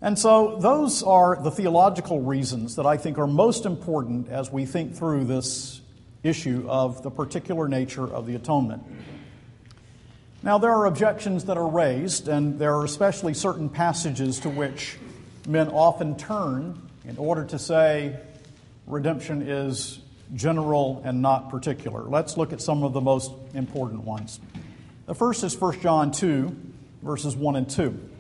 And 0.03 0.19
so, 0.19 0.59
those 0.61 1.03
are 1.03 1.43
the 1.43 1.51
theological 1.51 2.21
reasons 2.21 2.77
that 2.77 2.85
I 2.85 2.99
think 2.99 3.17
are 3.17 3.27
most 3.27 3.65
important 3.65 4.29
as 4.29 4.53
we 4.53 4.67
think 4.67 4.95
through 4.95 5.25
this 5.25 5.81
issue 6.29 6.65
of 6.69 7.03
the 7.03 7.11
particular 7.11 7.69
nature 7.69 8.05
of 8.05 8.27
the 8.27 8.35
atonement. 8.35 8.83
Now, 10.43 10.59
there 10.59 10.71
are 10.71 10.87
objections 10.87 11.45
that 11.47 11.57
are 11.57 11.69
raised, 11.69 12.29
and 12.29 12.59
there 12.59 12.75
are 12.75 12.85
especially 12.85 13.35
certain 13.35 13.69
passages 13.69 14.41
to 14.41 14.51
which 14.51 14.97
men 15.49 15.69
often 15.69 16.17
turn 16.17 16.81
in 17.05 17.17
order 17.17 17.45
to 17.45 17.59
say 17.59 18.17
redemption 18.87 19.43
is 19.43 20.01
general 20.35 21.03
and 21.05 21.23
not 21.23 21.51
particular. 21.51 22.03
Let's 22.03 22.37
look 22.37 22.53
at 22.53 22.61
some 22.61 22.83
of 22.83 22.93
the 22.93 23.01
most 23.01 23.33
important 23.55 24.05
ones. 24.05 24.41
The 25.07 25.15
first 25.15 25.45
is 25.45 25.57
1 25.61 25.81
John 25.81 26.11
2, 26.11 26.55
verses 27.03 27.37
1 27.37 27.57
and 27.57 27.69
2 27.69 28.11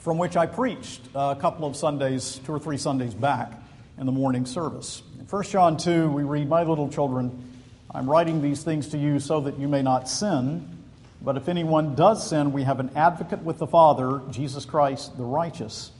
from 0.00 0.16
which 0.16 0.36
I 0.36 0.46
preached 0.46 1.02
a 1.14 1.36
couple 1.36 1.66
of 1.66 1.76
Sundays, 1.76 2.40
two 2.46 2.52
or 2.52 2.58
three 2.58 2.78
Sundays 2.78 3.12
back 3.12 3.59
in 4.00 4.06
the 4.06 4.12
morning 4.12 4.46
service. 4.46 5.02
In 5.18 5.26
1 5.26 5.42
John 5.44 5.76
2, 5.76 6.08
we 6.08 6.22
read, 6.22 6.48
My 6.48 6.64
little 6.64 6.88
children, 6.88 7.52
I'm 7.90 8.08
writing 8.08 8.40
these 8.40 8.62
things 8.62 8.88
to 8.88 8.98
you 8.98 9.20
so 9.20 9.42
that 9.42 9.58
you 9.58 9.68
may 9.68 9.82
not 9.82 10.08
sin. 10.08 10.78
But 11.20 11.36
if 11.36 11.50
anyone 11.50 11.94
does 11.94 12.26
sin, 12.26 12.52
we 12.52 12.62
have 12.62 12.80
an 12.80 12.90
advocate 12.96 13.42
with 13.42 13.58
the 13.58 13.66
Father, 13.66 14.22
Jesus 14.30 14.64
Christ 14.64 15.18
the 15.18 15.22
righteous. 15.22 15.90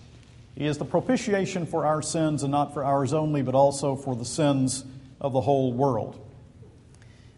He 0.57 0.67
is 0.67 0.79
the 0.79 0.87
propitiation 0.87 1.67
for 1.67 1.85
our 1.85 2.01
sins, 2.01 2.43
and 2.43 2.51
not 2.51 2.73
for 2.73 2.83
ours 2.83 3.13
only, 3.13 3.43
but 3.43 3.55
also 3.55 3.97
for 3.97 4.17
the 4.17 4.25
sins 4.25 4.85
of 5.21 5.35
the 5.35 5.43
whole 5.43 5.73
world. 5.73 6.19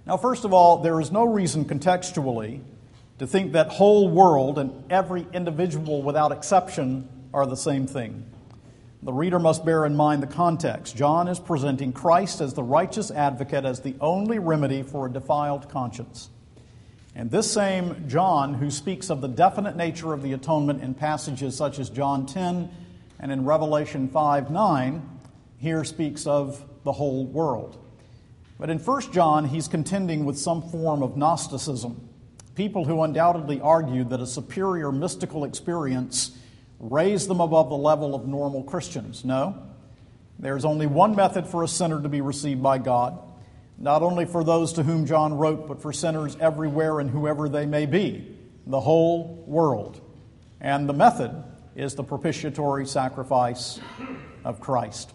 Now, 0.06 0.16
first 0.16 0.44
of 0.44 0.54
all, 0.54 0.78
there 0.78 1.00
is 1.00 1.10
no 1.10 1.24
reason 1.24 1.64
contextually 1.64 2.60
to 3.18 3.26
think 3.26 3.52
that 3.52 3.68
whole 3.68 4.08
world 4.08 4.58
and 4.58 4.84
every 4.90 5.26
individual 5.32 6.02
without 6.02 6.30
exception 6.30 7.08
are 7.34 7.46
the 7.46 7.56
same 7.56 7.88
thing. 7.88 8.26
The 9.04 9.12
reader 9.12 9.40
must 9.40 9.64
bear 9.64 9.84
in 9.84 9.96
mind 9.96 10.22
the 10.22 10.28
context. 10.28 10.96
John 10.96 11.26
is 11.26 11.40
presenting 11.40 11.92
Christ 11.92 12.40
as 12.40 12.54
the 12.54 12.62
righteous 12.62 13.10
advocate, 13.10 13.64
as 13.64 13.80
the 13.80 13.96
only 14.00 14.38
remedy 14.38 14.84
for 14.84 15.06
a 15.06 15.10
defiled 15.10 15.68
conscience. 15.68 16.28
And 17.16 17.28
this 17.28 17.50
same 17.50 18.08
John, 18.08 18.54
who 18.54 18.70
speaks 18.70 19.10
of 19.10 19.20
the 19.20 19.28
definite 19.28 19.74
nature 19.74 20.12
of 20.12 20.22
the 20.22 20.34
atonement 20.34 20.84
in 20.84 20.94
passages 20.94 21.56
such 21.56 21.80
as 21.80 21.90
John 21.90 22.26
10 22.26 22.70
and 23.18 23.32
in 23.32 23.44
Revelation 23.44 24.08
5 24.08 24.52
9, 24.52 25.10
here 25.58 25.82
speaks 25.82 26.24
of 26.24 26.64
the 26.84 26.92
whole 26.92 27.26
world. 27.26 27.78
But 28.56 28.70
in 28.70 28.78
1 28.78 29.12
John, 29.12 29.46
he's 29.46 29.66
contending 29.66 30.24
with 30.24 30.38
some 30.38 30.62
form 30.70 31.02
of 31.02 31.16
Gnosticism. 31.16 32.08
People 32.54 32.84
who 32.84 33.02
undoubtedly 33.02 33.60
argued 33.60 34.10
that 34.10 34.20
a 34.20 34.26
superior 34.26 34.92
mystical 34.92 35.44
experience 35.44 36.38
raised 36.82 37.28
them 37.28 37.40
above 37.40 37.70
the 37.70 37.76
level 37.76 38.14
of 38.14 38.26
normal 38.26 38.62
Christians. 38.62 39.24
No. 39.24 39.56
There's 40.38 40.66
only 40.66 40.86
one 40.86 41.16
method 41.16 41.46
for 41.46 41.62
a 41.62 41.68
sinner 41.68 42.02
to 42.02 42.08
be 42.10 42.20
received 42.20 42.62
by 42.62 42.76
God 42.76 43.18
not 43.82 44.02
only 44.02 44.24
for 44.24 44.44
those 44.44 44.74
to 44.74 44.82
whom 44.84 45.06
John 45.06 45.34
wrote, 45.34 45.66
but 45.66 45.82
for 45.82 45.92
sinners 45.92 46.36
everywhere 46.40 47.00
and 47.00 47.10
whoever 47.10 47.48
they 47.48 47.66
may 47.66 47.84
be, 47.84 48.36
the 48.64 48.78
whole 48.78 49.42
world. 49.46 50.00
And 50.60 50.88
the 50.88 50.92
method 50.92 51.42
is 51.74 51.96
the 51.96 52.04
propitiatory 52.04 52.86
sacrifice 52.86 53.80
of 54.44 54.60
Christ. 54.60 55.12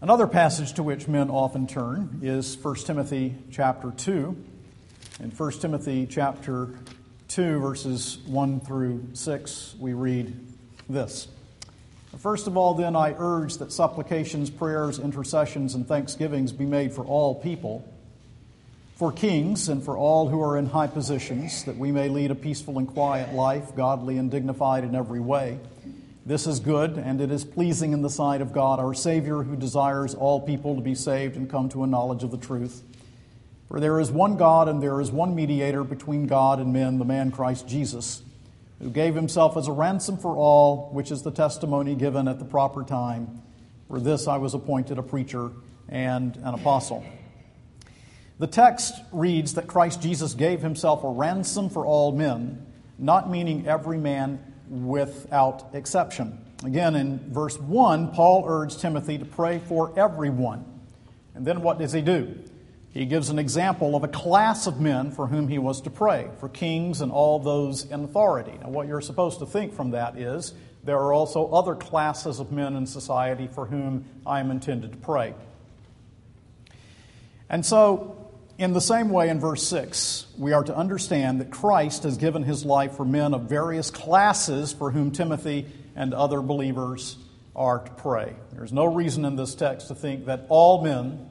Another 0.00 0.26
passage 0.26 0.72
to 0.74 0.82
which 0.82 1.08
men 1.08 1.28
often 1.28 1.66
turn 1.66 2.20
is 2.22 2.56
1 2.56 2.74
Timothy 2.76 3.36
chapter 3.50 3.90
2. 3.90 4.44
In 5.20 5.30
1 5.30 5.52
Timothy 5.52 6.06
chapter 6.06 6.70
2, 7.30 7.60
verses 7.60 8.18
1 8.26 8.58
through 8.58 9.06
6, 9.12 9.76
we 9.78 9.92
read 9.92 10.34
this. 10.88 11.28
First 12.18 12.48
of 12.48 12.56
all, 12.56 12.74
then, 12.74 12.96
I 12.96 13.14
urge 13.16 13.58
that 13.58 13.72
supplications, 13.72 14.50
prayers, 14.50 14.98
intercessions, 14.98 15.76
and 15.76 15.86
thanksgivings 15.86 16.50
be 16.50 16.66
made 16.66 16.92
for 16.92 17.04
all 17.04 17.36
people, 17.36 17.88
for 18.96 19.12
kings, 19.12 19.68
and 19.68 19.80
for 19.80 19.96
all 19.96 20.28
who 20.28 20.42
are 20.42 20.58
in 20.58 20.66
high 20.66 20.88
positions, 20.88 21.62
that 21.64 21.76
we 21.76 21.92
may 21.92 22.08
lead 22.08 22.32
a 22.32 22.34
peaceful 22.34 22.78
and 22.78 22.88
quiet 22.88 23.32
life, 23.32 23.76
godly 23.76 24.18
and 24.18 24.28
dignified 24.28 24.82
in 24.82 24.96
every 24.96 25.20
way. 25.20 25.60
This 26.26 26.48
is 26.48 26.58
good, 26.58 26.98
and 26.98 27.20
it 27.20 27.30
is 27.30 27.44
pleasing 27.44 27.92
in 27.92 28.02
the 28.02 28.10
sight 28.10 28.40
of 28.40 28.52
God, 28.52 28.80
our 28.80 28.92
Savior, 28.92 29.44
who 29.44 29.54
desires 29.54 30.16
all 30.16 30.40
people 30.40 30.74
to 30.74 30.82
be 30.82 30.96
saved 30.96 31.36
and 31.36 31.48
come 31.48 31.68
to 31.68 31.84
a 31.84 31.86
knowledge 31.86 32.24
of 32.24 32.32
the 32.32 32.38
truth. 32.38 32.82
For 33.70 33.80
there 33.80 33.98
is 34.00 34.10
one 34.10 34.36
God, 34.36 34.68
and 34.68 34.82
there 34.82 35.00
is 35.00 35.10
one 35.10 35.34
mediator 35.34 35.84
between 35.84 36.26
God 36.26 36.58
and 36.58 36.74
men, 36.74 36.98
the 36.98 37.06
man 37.06 37.30
Christ 37.30 37.66
Jesus 37.66 38.22
who 38.80 38.90
gave 38.90 39.14
himself 39.14 39.56
as 39.56 39.68
a 39.68 39.72
ransom 39.72 40.16
for 40.16 40.36
all, 40.36 40.88
which 40.92 41.10
is 41.10 41.22
the 41.22 41.30
testimony 41.30 41.94
given 41.94 42.26
at 42.26 42.38
the 42.38 42.44
proper 42.44 42.82
time. 42.82 43.42
For 43.88 44.00
this 44.00 44.26
I 44.26 44.38
was 44.38 44.54
appointed 44.54 44.98
a 44.98 45.02
preacher 45.02 45.50
and 45.88 46.36
an 46.36 46.54
apostle. 46.54 47.04
The 48.38 48.46
text 48.46 48.94
reads 49.12 49.54
that 49.54 49.66
Christ 49.66 50.00
Jesus 50.00 50.32
gave 50.32 50.62
himself 50.62 51.04
a 51.04 51.10
ransom 51.10 51.68
for 51.68 51.84
all 51.84 52.12
men, 52.12 52.66
not 52.98 53.30
meaning 53.30 53.66
every 53.66 53.98
man 53.98 54.42
without 54.70 55.74
exception. 55.74 56.42
Again, 56.64 56.94
in 56.94 57.18
verse 57.32 57.58
1, 57.58 58.12
Paul 58.12 58.44
urged 58.46 58.80
Timothy 58.80 59.18
to 59.18 59.26
pray 59.26 59.58
for 59.58 59.92
everyone. 59.98 60.64
And 61.34 61.46
then 61.46 61.60
what 61.60 61.78
does 61.78 61.92
he 61.92 62.00
do? 62.00 62.38
He 62.92 63.06
gives 63.06 63.28
an 63.28 63.38
example 63.38 63.94
of 63.94 64.02
a 64.02 64.08
class 64.08 64.66
of 64.66 64.80
men 64.80 65.12
for 65.12 65.28
whom 65.28 65.46
he 65.46 65.58
was 65.58 65.80
to 65.82 65.90
pray, 65.90 66.28
for 66.38 66.48
kings 66.48 67.00
and 67.00 67.12
all 67.12 67.38
those 67.38 67.84
in 67.84 68.04
authority. 68.04 68.58
Now, 68.60 68.70
what 68.70 68.88
you're 68.88 69.00
supposed 69.00 69.38
to 69.38 69.46
think 69.46 69.74
from 69.74 69.90
that 69.92 70.18
is 70.18 70.54
there 70.82 70.98
are 70.98 71.12
also 71.12 71.46
other 71.50 71.76
classes 71.76 72.40
of 72.40 72.50
men 72.50 72.74
in 72.74 72.86
society 72.86 73.46
for 73.46 73.66
whom 73.66 74.06
I 74.26 74.40
am 74.40 74.50
intended 74.50 74.90
to 74.92 74.98
pray. 74.98 75.34
And 77.48 77.64
so, 77.64 78.16
in 78.58 78.72
the 78.72 78.80
same 78.80 79.10
way, 79.10 79.28
in 79.28 79.38
verse 79.38 79.62
6, 79.68 80.26
we 80.36 80.52
are 80.52 80.64
to 80.64 80.76
understand 80.76 81.40
that 81.40 81.50
Christ 81.50 82.02
has 82.02 82.16
given 82.16 82.42
his 82.42 82.64
life 82.64 82.96
for 82.96 83.04
men 83.04 83.34
of 83.34 83.42
various 83.42 83.90
classes 83.90 84.72
for 84.72 84.90
whom 84.90 85.12
Timothy 85.12 85.66
and 85.94 86.12
other 86.12 86.42
believers 86.42 87.16
are 87.54 87.78
to 87.78 87.90
pray. 87.92 88.34
There's 88.52 88.72
no 88.72 88.84
reason 88.84 89.24
in 89.24 89.36
this 89.36 89.54
text 89.54 89.88
to 89.88 89.94
think 89.94 90.26
that 90.26 90.46
all 90.48 90.82
men 90.82 91.29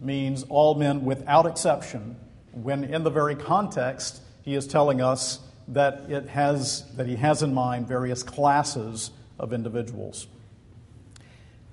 means 0.00 0.44
all 0.48 0.74
men 0.74 1.04
without 1.04 1.46
exception, 1.46 2.16
when 2.52 2.84
in 2.84 3.02
the 3.04 3.10
very 3.10 3.34
context 3.34 4.20
he 4.42 4.54
is 4.54 4.66
telling 4.66 5.00
us 5.00 5.40
that 5.68 6.08
it 6.08 6.28
has 6.28 6.84
that 6.96 7.06
he 7.06 7.16
has 7.16 7.42
in 7.42 7.52
mind 7.52 7.88
various 7.88 8.22
classes 8.22 9.10
of 9.38 9.52
individuals. 9.52 10.26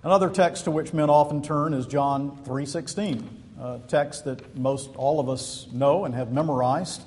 Another 0.04 0.30
text 0.30 0.66
to 0.66 0.72
which 0.72 0.94
men 0.94 1.10
often 1.10 1.42
turn 1.42 1.74
is 1.74 1.86
John 1.86 2.38
3:16, 2.44 3.30
a 3.62 3.80
text 3.88 4.26
that 4.26 4.58
most 4.58 4.96
all 4.96 5.20
of 5.20 5.30
us 5.30 5.68
know 5.72 6.06
and 6.06 6.14
have 6.16 6.32
memorized. 6.32 7.04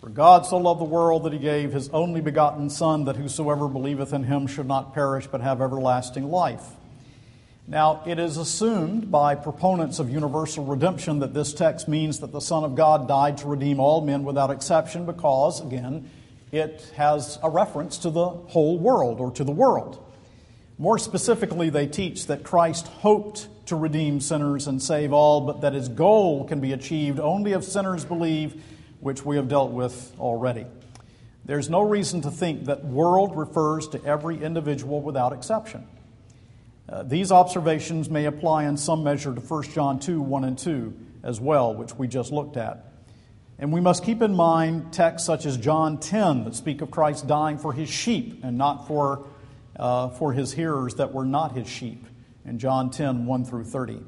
For 0.00 0.08
God 0.08 0.44
so 0.44 0.58
loved 0.58 0.80
the 0.80 0.84
world 0.84 1.22
that 1.22 1.32
he 1.32 1.38
gave 1.38 1.72
his 1.72 1.88
only 1.90 2.20
begotten 2.20 2.68
son 2.68 3.04
that 3.04 3.16
whosoever 3.16 3.68
believeth 3.68 4.12
in 4.12 4.24
him 4.24 4.48
should 4.48 4.66
not 4.66 4.92
perish 4.92 5.28
but 5.28 5.40
have 5.40 5.62
everlasting 5.62 6.28
life. 6.28 6.74
Now, 7.66 8.02
it 8.06 8.18
is 8.18 8.38
assumed 8.38 9.10
by 9.12 9.36
proponents 9.36 10.00
of 10.00 10.10
universal 10.10 10.64
redemption 10.64 11.20
that 11.20 11.32
this 11.32 11.54
text 11.54 11.86
means 11.86 12.18
that 12.18 12.32
the 12.32 12.40
Son 12.40 12.64
of 12.64 12.74
God 12.74 13.06
died 13.06 13.38
to 13.38 13.46
redeem 13.46 13.78
all 13.78 14.00
men 14.00 14.24
without 14.24 14.50
exception 14.50 15.06
because, 15.06 15.60
again, 15.60 16.10
it 16.50 16.92
has 16.96 17.38
a 17.42 17.48
reference 17.48 17.98
to 17.98 18.10
the 18.10 18.28
whole 18.28 18.78
world 18.78 19.20
or 19.20 19.30
to 19.32 19.44
the 19.44 19.52
world. 19.52 20.04
More 20.76 20.98
specifically, 20.98 21.70
they 21.70 21.86
teach 21.86 22.26
that 22.26 22.42
Christ 22.42 22.88
hoped 22.88 23.48
to 23.66 23.76
redeem 23.76 24.20
sinners 24.20 24.66
and 24.66 24.82
save 24.82 25.12
all, 25.12 25.42
but 25.42 25.60
that 25.60 25.72
his 25.72 25.88
goal 25.88 26.44
can 26.44 26.60
be 26.60 26.72
achieved 26.72 27.20
only 27.20 27.52
if 27.52 27.62
sinners 27.62 28.04
believe, 28.04 28.60
which 28.98 29.24
we 29.24 29.36
have 29.36 29.48
dealt 29.48 29.70
with 29.70 30.12
already. 30.18 30.66
There's 31.44 31.70
no 31.70 31.82
reason 31.82 32.22
to 32.22 32.30
think 32.30 32.64
that 32.64 32.84
world 32.84 33.36
refers 33.36 33.86
to 33.88 34.04
every 34.04 34.42
individual 34.42 35.00
without 35.00 35.32
exception. 35.32 35.86
Uh, 36.92 37.02
these 37.02 37.32
observations 37.32 38.10
may 38.10 38.26
apply 38.26 38.64
in 38.64 38.76
some 38.76 39.02
measure 39.02 39.34
to 39.34 39.40
1 39.40 39.62
John 39.70 39.98
2 39.98 40.20
1 40.20 40.44
and 40.44 40.58
2 40.58 40.92
as 41.22 41.40
well, 41.40 41.74
which 41.74 41.94
we 41.94 42.06
just 42.06 42.30
looked 42.32 42.58
at. 42.58 42.84
And 43.58 43.72
we 43.72 43.80
must 43.80 44.04
keep 44.04 44.20
in 44.20 44.34
mind 44.34 44.92
texts 44.92 45.24
such 45.24 45.46
as 45.46 45.56
John 45.56 45.98
10 45.98 46.44
that 46.44 46.54
speak 46.54 46.82
of 46.82 46.90
Christ 46.90 47.26
dying 47.26 47.56
for 47.56 47.72
his 47.72 47.88
sheep 47.88 48.40
and 48.42 48.58
not 48.58 48.86
for, 48.88 49.24
uh, 49.76 50.10
for 50.10 50.34
his 50.34 50.52
hearers 50.52 50.96
that 50.96 51.14
were 51.14 51.24
not 51.24 51.52
his 51.52 51.66
sheep, 51.66 52.04
in 52.44 52.58
John 52.58 52.90
10 52.90 53.24
1 53.24 53.44
through 53.46 53.64
30. 53.64 54.02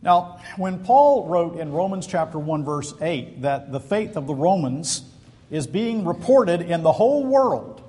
Now, 0.00 0.40
when 0.56 0.84
Paul 0.84 1.26
wrote 1.26 1.58
in 1.58 1.72
Romans 1.72 2.06
chapter 2.06 2.38
1, 2.38 2.64
verse 2.64 2.94
8, 2.98 3.42
that 3.42 3.72
the 3.72 3.80
faith 3.80 4.16
of 4.16 4.26
the 4.26 4.34
Romans 4.34 5.02
is 5.50 5.66
being 5.66 6.06
reported 6.06 6.62
in 6.62 6.82
the 6.82 6.92
whole 6.92 7.26
world, 7.26 7.82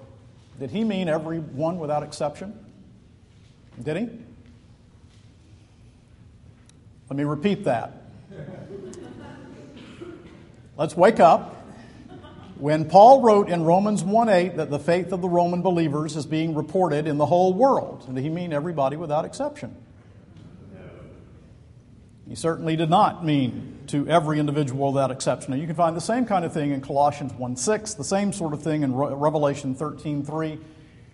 did 0.60 0.72
he 0.72 0.84
mean 0.84 1.08
everyone 1.08 1.80
without 1.80 2.04
exception? 2.04 2.65
Did 3.84 3.98
he? 3.98 4.10
Let 7.10 7.18
me 7.18 7.24
repeat 7.24 7.63
that. 7.63 7.94
Let's 10.78 10.96
wake 10.96 11.20
up. 11.20 11.56
When 12.58 12.86
Paul 12.86 13.22
wrote 13.22 13.50
in 13.50 13.63
Romans 13.63 14.04
1:8 14.04 14.58
that 14.58 14.70
the 14.70 14.80
faith 14.80 15.13
of 15.13 15.22
the 15.22 15.30
Roman 15.30 15.62
believers 15.62 16.18
is 16.18 16.26
being 16.26 16.54
reported 16.56 17.08
in 17.08 17.18
the 17.18 17.26
whole 17.26 17.54
world, 17.54 18.06
did 18.13 18.22
he 18.22 18.30
mean 18.30 18.52
everybody 18.52 18.98
without 18.98 19.24
exception? 19.24 19.76
He 22.28 22.36
certainly 22.36 22.76
did 22.76 22.89
not 22.89 23.26
mean 23.26 23.78
to 23.88 24.08
every 24.08 24.39
individual 24.39 24.92
without 24.92 25.10
exception. 25.10 25.52
Now, 25.52 25.58
you 25.58 25.65
can 25.68 25.76
find 25.76 25.96
the 25.96 26.02
same 26.02 26.26
kind 26.26 26.46
of 26.46 26.54
thing 26.54 26.72
in 26.72 26.82
Colossians 26.82 27.34
1:6, 27.34 27.94
the 27.94 28.04
same 28.04 28.34
sort 28.34 28.54
of 28.54 28.62
thing 28.62 28.84
in 28.84 28.94
Revelation 28.94 29.74
13:3 29.74 30.60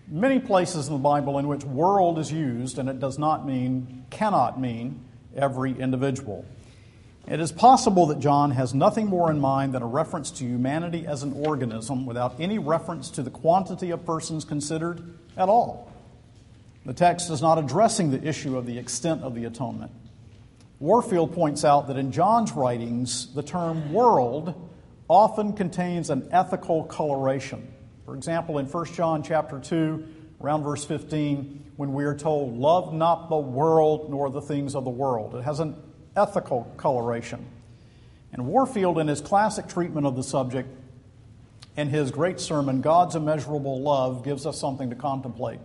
many 0.08 0.40
places 0.40 0.88
in 0.88 0.94
the 0.94 1.00
Bible 1.00 1.38
in 1.40 1.48
which 1.48 1.64
world 1.64 2.20
is 2.20 2.32
used, 2.32 2.78
and 2.78 2.90
it 2.90 3.00
does 3.00 3.18
not 3.18 3.46
mean, 3.46 4.06
cannot 4.10 4.60
mean, 4.60 5.04
every 5.36 5.78
individual. 5.78 6.46
It 7.28 7.40
is 7.40 7.52
possible 7.52 8.06
that 8.08 8.20
John 8.20 8.52
has 8.52 8.74
nothing 8.76 9.08
more 9.08 9.32
in 9.32 9.40
mind 9.40 9.74
than 9.74 9.82
a 9.82 9.88
reference 9.88 10.30
to 10.32 10.46
humanity 10.46 11.08
as 11.08 11.24
an 11.24 11.34
organism 11.34 12.06
without 12.06 12.40
any 12.40 12.60
reference 12.60 13.10
to 13.12 13.24
the 13.24 13.32
quantity 13.32 13.90
of 13.90 14.06
persons 14.06 14.46
considered 14.46 15.02
at 15.36 15.50
all. 15.50 15.92
The 16.86 16.94
text 16.94 17.32
is 17.32 17.42
not 17.42 17.58
addressing 17.58 18.12
the 18.12 18.24
issue 18.24 18.58
of 18.58 18.68
the 18.68 18.78
extent 18.78 19.24
of 19.24 19.34
the 19.34 19.46
atonement. 19.46 19.92
Warfield 20.80 21.34
points 21.34 21.66
out 21.66 21.88
that 21.88 21.98
in 21.98 22.12
John's 22.12 22.52
writings, 22.52 23.34
the 23.34 23.42
term 23.42 23.92
world 23.92 24.70
often 25.10 25.54
contains 25.54 26.12
an 26.12 26.28
ethical 26.32 26.84
coloration. 26.84 27.72
For 28.06 28.16
example, 28.16 28.60
in 28.60 28.68
1 28.68 28.86
John 28.94 29.24
chapter 29.24 29.60
2, 29.60 30.06
around 30.42 30.64
verse 30.64 30.86
15, 30.86 31.72
when 31.76 31.92
we 31.94 32.06
are 32.06 32.16
told, 32.16 32.56
Love 32.56 32.94
not 32.94 33.30
the 33.30 33.38
world 33.38 34.12
nor 34.12 34.30
the 34.30 34.42
things 34.42 34.76
of 34.76 34.84
the 34.84 34.92
world, 34.92 35.36
it 35.36 35.44
has 35.44 35.60
an 35.60 35.76
ethical 36.16 36.72
coloration. 36.78 37.46
And 38.32 38.46
Warfield, 38.46 39.00
in 39.00 39.08
his 39.08 39.22
classic 39.22 39.68
treatment 39.68 40.06
of 40.06 40.16
the 40.16 40.24
subject, 40.24 40.70
in 41.78 41.90
his 41.90 42.12
great 42.12 42.40
sermon, 42.40 42.82
God's 42.82 43.16
Immeasurable 43.16 43.82
Love, 43.82 44.24
gives 44.24 44.46
us 44.46 44.60
something 44.60 44.92
to 44.92 44.96
contemplate. 44.96 45.60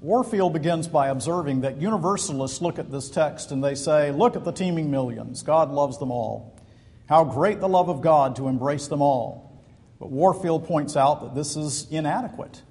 Warfield 0.00 0.52
begins 0.52 0.88
by 0.88 1.08
observing 1.08 1.62
that 1.62 1.80
universalists 1.80 2.60
look 2.62 2.78
at 2.78 2.90
this 2.90 3.10
text 3.10 3.50
and 3.50 3.62
they 3.62 3.74
say, 3.74 4.12
Look 4.12 4.36
at 4.36 4.44
the 4.44 4.52
teeming 4.52 4.90
millions. 4.90 5.42
God 5.42 5.70
loves 5.70 5.98
them 5.98 6.10
all. 6.10 6.58
How 7.06 7.24
great 7.24 7.60
the 7.60 7.68
love 7.68 7.88
of 7.88 8.00
God 8.00 8.36
to 8.36 8.48
embrace 8.48 8.88
them 8.88 9.02
all. 9.02 9.49
But 10.00 10.10
Warfield 10.10 10.64
points 10.66 10.96
out 10.96 11.20
that 11.20 11.34
this 11.34 11.56
is 11.56 11.86
inadequate. 11.90 12.62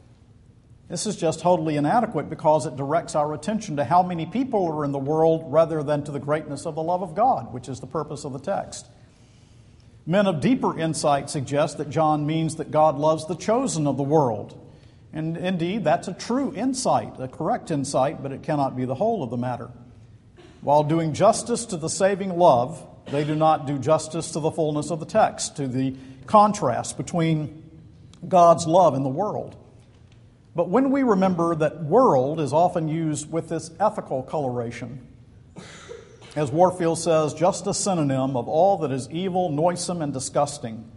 This 0.90 1.06
is 1.06 1.16
just 1.16 1.40
totally 1.40 1.78
inadequate 1.78 2.28
because 2.28 2.66
it 2.66 2.76
directs 2.76 3.14
our 3.14 3.36
attention 3.36 3.78
to 3.78 3.86
how 3.86 4.02
many 4.02 4.26
people 4.26 4.68
are 4.68 4.84
in 4.84 4.92
the 4.92 4.98
world 5.00 5.44
rather 5.46 5.84
than 5.84 6.04
to 6.06 6.12
the 6.12 6.20
greatness 6.20 6.66
of 6.66 6.74
the 6.74 6.82
love 6.82 7.04
of 7.04 7.14
God, 7.14 7.54
which 7.54 7.70
is 7.70 7.80
the 7.80 7.88
purpose 7.88 8.26
of 8.26 8.34
the 8.34 8.40
text. 8.40 8.88
Men 10.08 10.26
of 10.26 10.42
deeper 10.42 10.80
insight 10.80 11.30
suggest 11.30 11.78
that 11.78 11.92
John 11.92 12.26
means 12.26 12.56
that 12.56 12.72
God 12.72 12.98
loves 12.98 13.28
the 13.28 13.36
chosen 13.36 13.86
of 13.86 13.98
the 13.98 14.04
world. 14.04 14.60
And 15.14 15.38
indeed, 15.38 15.84
that's 15.84 16.08
a 16.08 16.14
true 16.14 16.52
insight, 16.56 17.20
a 17.20 17.28
correct 17.28 17.70
insight, 17.70 18.24
but 18.24 18.32
it 18.32 18.42
cannot 18.42 18.76
be 18.76 18.86
the 18.86 18.96
whole 18.96 19.22
of 19.22 19.30
the 19.30 19.38
matter. 19.38 19.70
While 20.62 20.84
doing 20.84 21.14
justice 21.14 21.66
to 21.68 21.78
the 21.78 21.90
saving 21.90 22.36
love, 22.36 22.84
they 23.12 23.24
do 23.24 23.36
not 23.36 23.68
do 23.68 23.78
justice 23.78 24.32
to 24.32 24.40
the 24.40 24.52
fullness 24.52 24.90
of 24.90 25.00
the 25.00 25.06
text, 25.06 25.58
to 25.58 25.68
the 25.68 25.96
contrast 26.28 26.98
between 26.98 27.64
God's 28.28 28.68
love 28.68 28.94
and 28.94 29.06
the 29.06 29.10
world. 29.10 29.56
But 30.56 30.70
when 30.70 30.92
we 30.92 31.04
remember 31.04 31.56
that 31.56 31.84
world 31.84 32.40
is 32.40 32.52
often 32.52 32.88
used 32.88 33.32
with 33.32 33.50
this 33.50 33.72
ethical 33.80 34.24
coloration, 34.24 35.08
as 36.36 36.52
Warfield 36.52 37.00
says, 37.00 37.34
just 37.34 37.66
a 37.68 37.74
synonym 37.74 38.36
of 38.36 38.48
all 38.48 38.78
that 38.80 38.92
is 38.92 39.10
evil, 39.10 39.50
noisome, 39.50 40.02
and 40.02 40.14
disgusting, 40.14 40.92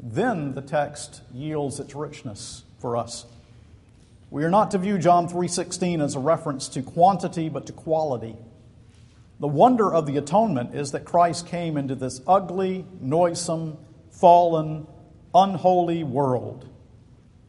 then 0.00 0.54
the 0.54 0.62
text 0.62 1.22
yields 1.32 1.78
its 1.78 1.94
richness 1.94 2.64
for 2.78 2.96
us. 2.96 3.26
We 4.30 4.44
are 4.44 4.50
not 4.50 4.70
to 4.70 4.78
view 4.78 4.98
John 4.98 5.28
3:16 5.28 6.00
as 6.00 6.14
a 6.14 6.18
reference 6.18 6.68
to 6.70 6.82
quantity 6.82 7.48
but 7.48 7.66
to 7.66 7.72
quality. 7.72 8.36
The 9.40 9.48
wonder 9.48 9.92
of 9.92 10.06
the 10.06 10.16
atonement 10.16 10.74
is 10.74 10.92
that 10.92 11.04
Christ 11.04 11.46
came 11.46 11.76
into 11.76 11.94
this 11.94 12.20
ugly, 12.26 12.86
noisome, 13.00 13.76
fallen, 14.22 14.86
unholy 15.34 16.04
world 16.04 16.68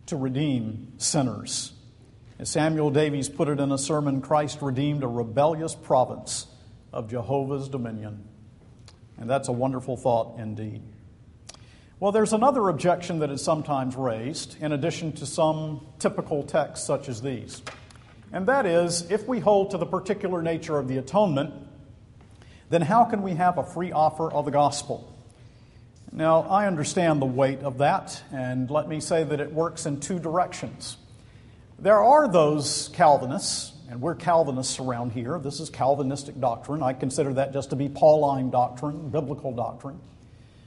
to 0.08 0.16
redeem 0.16 0.92
sinners. 0.98 1.72
As 2.40 2.50
Samuel 2.50 2.90
Davies 2.90 3.30
put 3.30 3.48
it 3.48 3.60
in 3.60 3.72
a 3.72 3.78
sermon, 3.78 4.22
Christ 4.22 4.58
redeemed 4.60 5.04
a 5.04 5.08
rebellious 5.08 5.76
province 5.76 6.48
of 6.92 7.12
Jehovah's 7.12 7.70
dominion. 7.70 8.28
And 9.20 9.30
that's 9.30 9.50
a 9.50 9.52
wonderful 9.52 9.98
thought 9.98 10.40
indeed. 10.40 10.82
Well, 12.00 12.12
there's 12.12 12.34
another 12.34 12.68
objection 12.70 13.20
that 13.20 13.30
is 13.30 13.44
sometimes 13.44 13.96
raised, 13.96 14.60
in 14.60 14.72
addition 14.72 15.12
to 15.14 15.28
some 15.28 15.86
typical 16.00 16.42
texts 16.42 16.88
such 16.88 17.08
as 17.08 17.22
these. 17.22 17.62
And 18.32 18.48
that 18.48 18.66
is 18.66 19.12
if 19.12 19.28
we 19.28 19.40
hold 19.40 19.70
to 19.72 19.78
the 19.78 19.86
particular 19.86 20.42
nature 20.42 20.80
of 20.80 20.88
the 20.88 20.98
atonement, 20.98 21.54
then 22.72 22.82
how 22.82 23.04
can 23.04 23.22
we 23.22 23.36
have 23.36 23.60
a 23.60 23.64
free 23.64 23.92
offer 23.92 24.34
of 24.34 24.46
the 24.46 24.52
gospel? 24.52 25.13
Now, 26.16 26.42
I 26.42 26.68
understand 26.68 27.24
the 27.24 27.26
weight 27.26 27.62
of 27.62 27.80
that, 27.80 28.22
and 28.32 28.70
let 28.70 28.88
me 28.88 29.00
say 29.00 29.24
that 29.24 29.40
it 29.40 29.52
works 29.52 29.88
in 29.88 30.00
two 30.00 30.20
directions. 30.20 30.98
There 31.80 32.04
are 32.04 32.28
those 32.28 32.92
Calvinists, 32.94 33.74
and 33.90 34.00
we're 34.00 34.14
Calvinists 34.14 34.78
around 34.78 35.14
here. 35.14 35.40
This 35.40 35.60
is 35.60 35.72
Calvinistic 35.72 36.40
doctrine. 36.40 36.84
I 36.84 36.94
consider 36.94 37.34
that 37.34 37.52
just 37.52 37.72
to 37.72 37.76
be 37.76 37.90
Pauline 37.90 38.52
doctrine, 38.52 39.10
biblical 39.10 39.54
doctrine. 39.54 40.00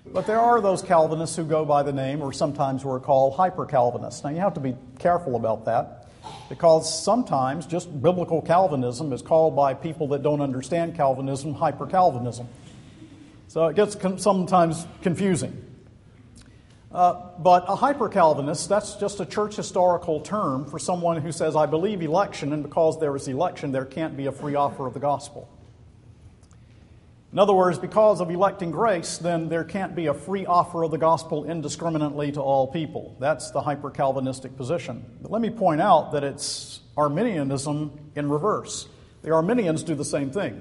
But 0.04 0.26
there 0.26 0.40
are 0.40 0.60
those 0.60 0.82
Calvinists 0.82 1.36
who 1.36 1.44
go 1.44 1.64
by 1.64 1.84
the 1.84 1.92
name, 1.92 2.22
or 2.22 2.32
sometimes 2.32 2.84
we're 2.84 2.98
called 2.98 3.34
hyper 3.34 3.66
Calvinists. 3.66 4.24
Now, 4.24 4.30
you 4.30 4.40
have 4.40 4.54
to 4.54 4.60
be 4.60 4.74
careful 4.98 5.36
about 5.36 5.64
that 5.66 6.08
because 6.48 7.04
sometimes 7.04 7.66
just 7.66 8.02
biblical 8.02 8.42
Calvinism 8.42 9.12
is 9.12 9.22
called 9.22 9.54
by 9.54 9.74
people 9.74 10.08
that 10.08 10.24
don't 10.24 10.40
understand 10.40 10.96
Calvinism 10.96 11.54
hyper 11.54 11.86
Calvinism. 11.86 12.48
So 13.56 13.68
it 13.68 13.74
gets 13.74 13.96
sometimes 14.22 14.86
confusing. 15.00 15.64
Uh, 16.92 17.14
but 17.38 17.64
a 17.66 17.74
hyper 17.74 18.10
Calvinist, 18.10 18.68
that's 18.68 18.96
just 18.96 19.18
a 19.18 19.24
church 19.24 19.56
historical 19.56 20.20
term 20.20 20.66
for 20.66 20.78
someone 20.78 21.22
who 21.22 21.32
says, 21.32 21.56
I 21.56 21.64
believe 21.64 22.02
election, 22.02 22.52
and 22.52 22.62
because 22.62 23.00
there 23.00 23.16
is 23.16 23.28
election, 23.28 23.72
there 23.72 23.86
can't 23.86 24.14
be 24.14 24.26
a 24.26 24.32
free 24.32 24.56
offer 24.56 24.86
of 24.86 24.92
the 24.92 25.00
gospel. 25.00 25.48
In 27.32 27.38
other 27.38 27.54
words, 27.54 27.78
because 27.78 28.20
of 28.20 28.28
electing 28.28 28.72
grace, 28.72 29.16
then 29.16 29.48
there 29.48 29.64
can't 29.64 29.94
be 29.94 30.08
a 30.08 30.12
free 30.12 30.44
offer 30.44 30.82
of 30.82 30.90
the 30.90 30.98
gospel 30.98 31.46
indiscriminately 31.46 32.32
to 32.32 32.42
all 32.42 32.66
people. 32.66 33.16
That's 33.20 33.52
the 33.52 33.62
hyper 33.62 33.88
Calvinistic 33.88 34.54
position. 34.58 35.02
But 35.22 35.30
let 35.30 35.40
me 35.40 35.48
point 35.48 35.80
out 35.80 36.12
that 36.12 36.24
it's 36.24 36.80
Arminianism 36.94 38.10
in 38.16 38.28
reverse. 38.28 38.86
The 39.22 39.32
Arminians 39.32 39.82
do 39.82 39.94
the 39.94 40.04
same 40.04 40.30
thing. 40.30 40.60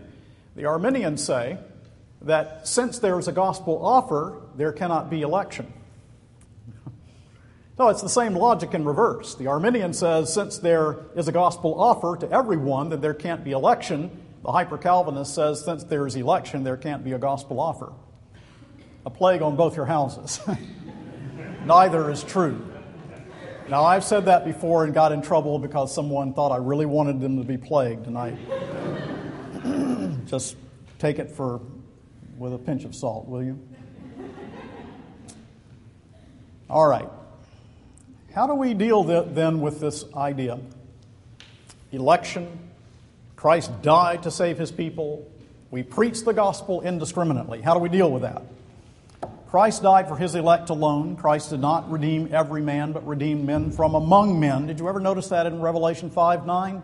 The 0.55 0.63
Arminians 0.63 1.21
say 1.21 1.57
that 2.25 2.67
since 2.67 2.99
there 2.99 3.17
is 3.19 3.27
a 3.27 3.31
gospel 3.31 3.79
offer, 3.85 4.41
there 4.55 4.73
cannot 4.73 5.09
be 5.09 5.21
election. 5.21 5.71
No, 7.77 7.89
it's 7.89 8.01
the 8.01 8.09
same 8.09 8.35
logic 8.35 8.73
in 8.73 8.85
reverse. 8.85 9.35
The 9.35 9.47
Arminian 9.47 9.93
says 9.93 10.33
since 10.33 10.57
there 10.57 10.97
is 11.15 11.27
a 11.27 11.31
gospel 11.31 11.79
offer 11.79 12.17
to 12.17 12.31
everyone, 12.31 12.89
then 12.89 13.01
there 13.01 13.13
can't 13.13 13.43
be 13.43 13.51
election. 13.51 14.23
The 14.43 14.51
hyper 14.51 14.77
Calvinist 14.77 15.35
says 15.35 15.63
since 15.63 15.83
there 15.83 16.07
is 16.07 16.15
election, 16.15 16.63
there 16.63 16.77
can't 16.77 17.03
be 17.03 17.11
a 17.11 17.19
gospel 17.19 17.59
offer. 17.59 17.91
A 19.05 19.09
plague 19.09 19.41
on 19.41 19.55
both 19.55 19.75
your 19.75 19.85
houses. 19.85 20.39
Neither 21.65 22.09
is 22.09 22.23
true. 22.23 22.65
Now, 23.67 23.83
I've 23.83 24.03
said 24.03 24.25
that 24.25 24.45
before 24.45 24.83
and 24.85 24.93
got 24.93 25.11
in 25.11 25.21
trouble 25.21 25.59
because 25.59 25.93
someone 25.93 26.33
thought 26.33 26.51
I 26.51 26.57
really 26.57 26.85
wanted 26.85 27.19
them 27.19 27.37
to 27.37 27.43
be 27.43 27.57
plagued, 27.57 28.05
and 28.05 28.15
I 28.15 28.37
just 30.27 30.55
take 30.99 31.17
it 31.17 31.31
for 31.31 31.59
with 32.37 32.53
a 32.53 32.57
pinch 32.57 32.85
of 32.85 32.95
salt, 32.95 33.27
will 33.27 33.43
you? 33.43 33.59
All 36.69 36.87
right. 36.87 37.07
How 38.33 38.47
do 38.47 38.55
we 38.55 38.73
deal 38.73 39.03
then 39.03 39.61
with 39.61 39.79
this 39.79 40.03
idea? 40.13 40.59
Election, 41.91 42.59
Christ 43.35 43.81
died 43.81 44.23
to 44.23 44.31
save 44.31 44.57
his 44.57 44.71
people. 44.71 45.31
We 45.71 45.83
preach 45.83 46.23
the 46.23 46.33
gospel 46.33 46.81
indiscriminately. 46.81 47.61
How 47.61 47.73
do 47.73 47.79
we 47.79 47.89
deal 47.89 48.11
with 48.11 48.23
that? 48.23 48.41
Christ 49.47 49.83
died 49.83 50.09
for 50.09 50.17
his 50.17 50.35
elect 50.35 50.69
alone. 50.69 51.15
Christ 51.15 51.51
did 51.51 51.61
not 51.61 51.89
redeem 51.89 52.33
every 52.33 52.61
man, 52.61 52.91
but 52.91 53.07
redeemed 53.07 53.45
men 53.45 53.71
from 53.71 53.95
among 53.95 54.37
men. 54.37 54.67
Did 54.67 54.79
you 54.79 54.89
ever 54.89 54.99
notice 54.99 55.29
that 55.29 55.45
in 55.45 55.61
Revelation 55.61 56.09
5 56.09 56.45
9? 56.45 56.83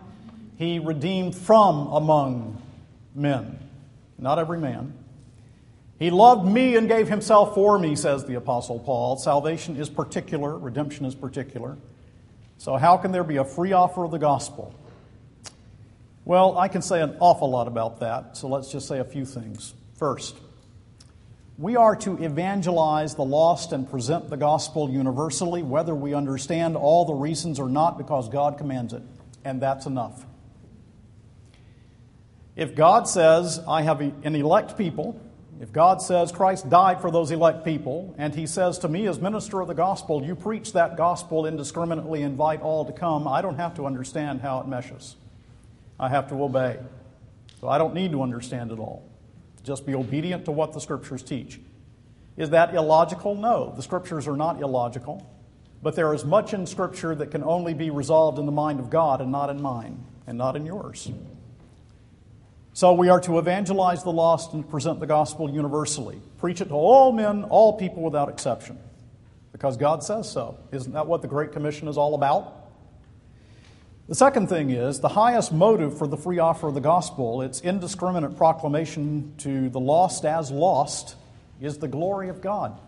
He 0.56 0.78
redeemed 0.78 1.34
from 1.34 1.88
among 1.88 2.62
men, 3.14 3.58
not 4.18 4.38
every 4.38 4.58
man. 4.58 4.94
He 6.02 6.10
loved 6.10 6.44
me 6.44 6.74
and 6.74 6.88
gave 6.88 7.08
himself 7.08 7.54
for 7.54 7.78
me, 7.78 7.94
says 7.94 8.24
the 8.24 8.34
Apostle 8.34 8.80
Paul. 8.80 9.18
Salvation 9.18 9.76
is 9.76 9.88
particular, 9.88 10.58
redemption 10.58 11.06
is 11.06 11.14
particular. 11.14 11.78
So, 12.58 12.76
how 12.76 12.96
can 12.96 13.12
there 13.12 13.22
be 13.22 13.36
a 13.36 13.44
free 13.44 13.72
offer 13.72 14.02
of 14.02 14.10
the 14.10 14.18
gospel? 14.18 14.74
Well, 16.24 16.58
I 16.58 16.66
can 16.66 16.82
say 16.82 17.00
an 17.02 17.16
awful 17.20 17.48
lot 17.50 17.68
about 17.68 18.00
that, 18.00 18.36
so 18.36 18.48
let's 18.48 18.72
just 18.72 18.88
say 18.88 18.98
a 18.98 19.04
few 19.04 19.24
things. 19.24 19.74
First, 19.94 20.36
we 21.56 21.76
are 21.76 21.94
to 21.94 22.20
evangelize 22.20 23.14
the 23.14 23.24
lost 23.24 23.70
and 23.70 23.88
present 23.88 24.28
the 24.28 24.36
gospel 24.36 24.90
universally, 24.90 25.62
whether 25.62 25.94
we 25.94 26.14
understand 26.14 26.76
all 26.76 27.04
the 27.04 27.14
reasons 27.14 27.60
or 27.60 27.68
not, 27.68 27.96
because 27.96 28.28
God 28.28 28.58
commands 28.58 28.92
it, 28.92 29.04
and 29.44 29.62
that's 29.62 29.86
enough. 29.86 30.26
If 32.56 32.74
God 32.74 33.06
says, 33.06 33.60
I 33.68 33.82
have 33.82 34.00
an 34.00 34.34
elect 34.34 34.76
people, 34.76 35.20
if 35.62 35.72
God 35.72 36.02
says 36.02 36.32
Christ 36.32 36.68
died 36.68 37.00
for 37.00 37.12
those 37.12 37.30
elect 37.30 37.64
people, 37.64 38.16
and 38.18 38.34
He 38.34 38.48
says 38.48 38.80
to 38.80 38.88
me 38.88 39.06
as 39.06 39.20
minister 39.20 39.60
of 39.60 39.68
the 39.68 39.74
gospel, 39.74 40.24
you 40.24 40.34
preach 40.34 40.72
that 40.72 40.96
gospel 40.96 41.46
indiscriminately, 41.46 42.22
invite 42.22 42.60
all 42.62 42.84
to 42.84 42.92
come, 42.92 43.28
I 43.28 43.40
don't 43.40 43.58
have 43.58 43.74
to 43.74 43.86
understand 43.86 44.40
how 44.40 44.58
it 44.58 44.66
meshes. 44.66 45.14
I 46.00 46.08
have 46.08 46.28
to 46.30 46.42
obey. 46.42 46.80
So 47.60 47.68
I 47.68 47.78
don't 47.78 47.94
need 47.94 48.10
to 48.10 48.22
understand 48.22 48.72
it 48.72 48.80
all. 48.80 49.08
Just 49.62 49.86
be 49.86 49.94
obedient 49.94 50.46
to 50.46 50.50
what 50.50 50.72
the 50.72 50.80
scriptures 50.80 51.22
teach. 51.22 51.60
Is 52.36 52.50
that 52.50 52.74
illogical? 52.74 53.36
No, 53.36 53.72
the 53.76 53.84
scriptures 53.84 54.26
are 54.26 54.36
not 54.36 54.60
illogical. 54.60 55.24
But 55.80 55.94
there 55.94 56.12
is 56.12 56.24
much 56.24 56.54
in 56.54 56.66
scripture 56.66 57.14
that 57.14 57.30
can 57.30 57.44
only 57.44 57.72
be 57.72 57.90
resolved 57.90 58.40
in 58.40 58.46
the 58.46 58.52
mind 58.52 58.80
of 58.80 58.90
God 58.90 59.20
and 59.20 59.30
not 59.30 59.48
in 59.48 59.62
mine 59.62 60.04
and 60.26 60.36
not 60.36 60.56
in 60.56 60.66
yours. 60.66 61.08
So 62.74 62.94
we 62.94 63.10
are 63.10 63.20
to 63.20 63.38
evangelize 63.38 64.02
the 64.02 64.12
lost 64.12 64.54
and 64.54 64.68
present 64.68 64.98
the 64.98 65.06
gospel 65.06 65.50
universally. 65.50 66.20
Preach 66.38 66.62
it 66.62 66.68
to 66.68 66.74
all 66.74 67.12
men, 67.12 67.44
all 67.44 67.74
people 67.74 68.02
without 68.02 68.30
exception. 68.30 68.78
Because 69.52 69.76
God 69.76 70.02
says 70.02 70.30
so. 70.30 70.58
Isn't 70.72 70.92
that 70.92 71.06
what 71.06 71.20
the 71.20 71.28
Great 71.28 71.52
Commission 71.52 71.86
is 71.86 71.98
all 71.98 72.14
about? 72.14 72.60
The 74.08 74.14
second 74.14 74.48
thing 74.48 74.70
is 74.70 75.00
the 75.00 75.08
highest 75.08 75.52
motive 75.52 75.98
for 75.98 76.06
the 76.06 76.16
free 76.16 76.38
offer 76.38 76.68
of 76.68 76.74
the 76.74 76.80
gospel, 76.80 77.42
its 77.42 77.60
indiscriminate 77.60 78.36
proclamation 78.38 79.34
to 79.38 79.68
the 79.68 79.78
lost 79.78 80.24
as 80.24 80.50
lost, 80.50 81.16
is 81.60 81.78
the 81.78 81.88
glory 81.88 82.30
of 82.30 82.40
God. 82.40 82.80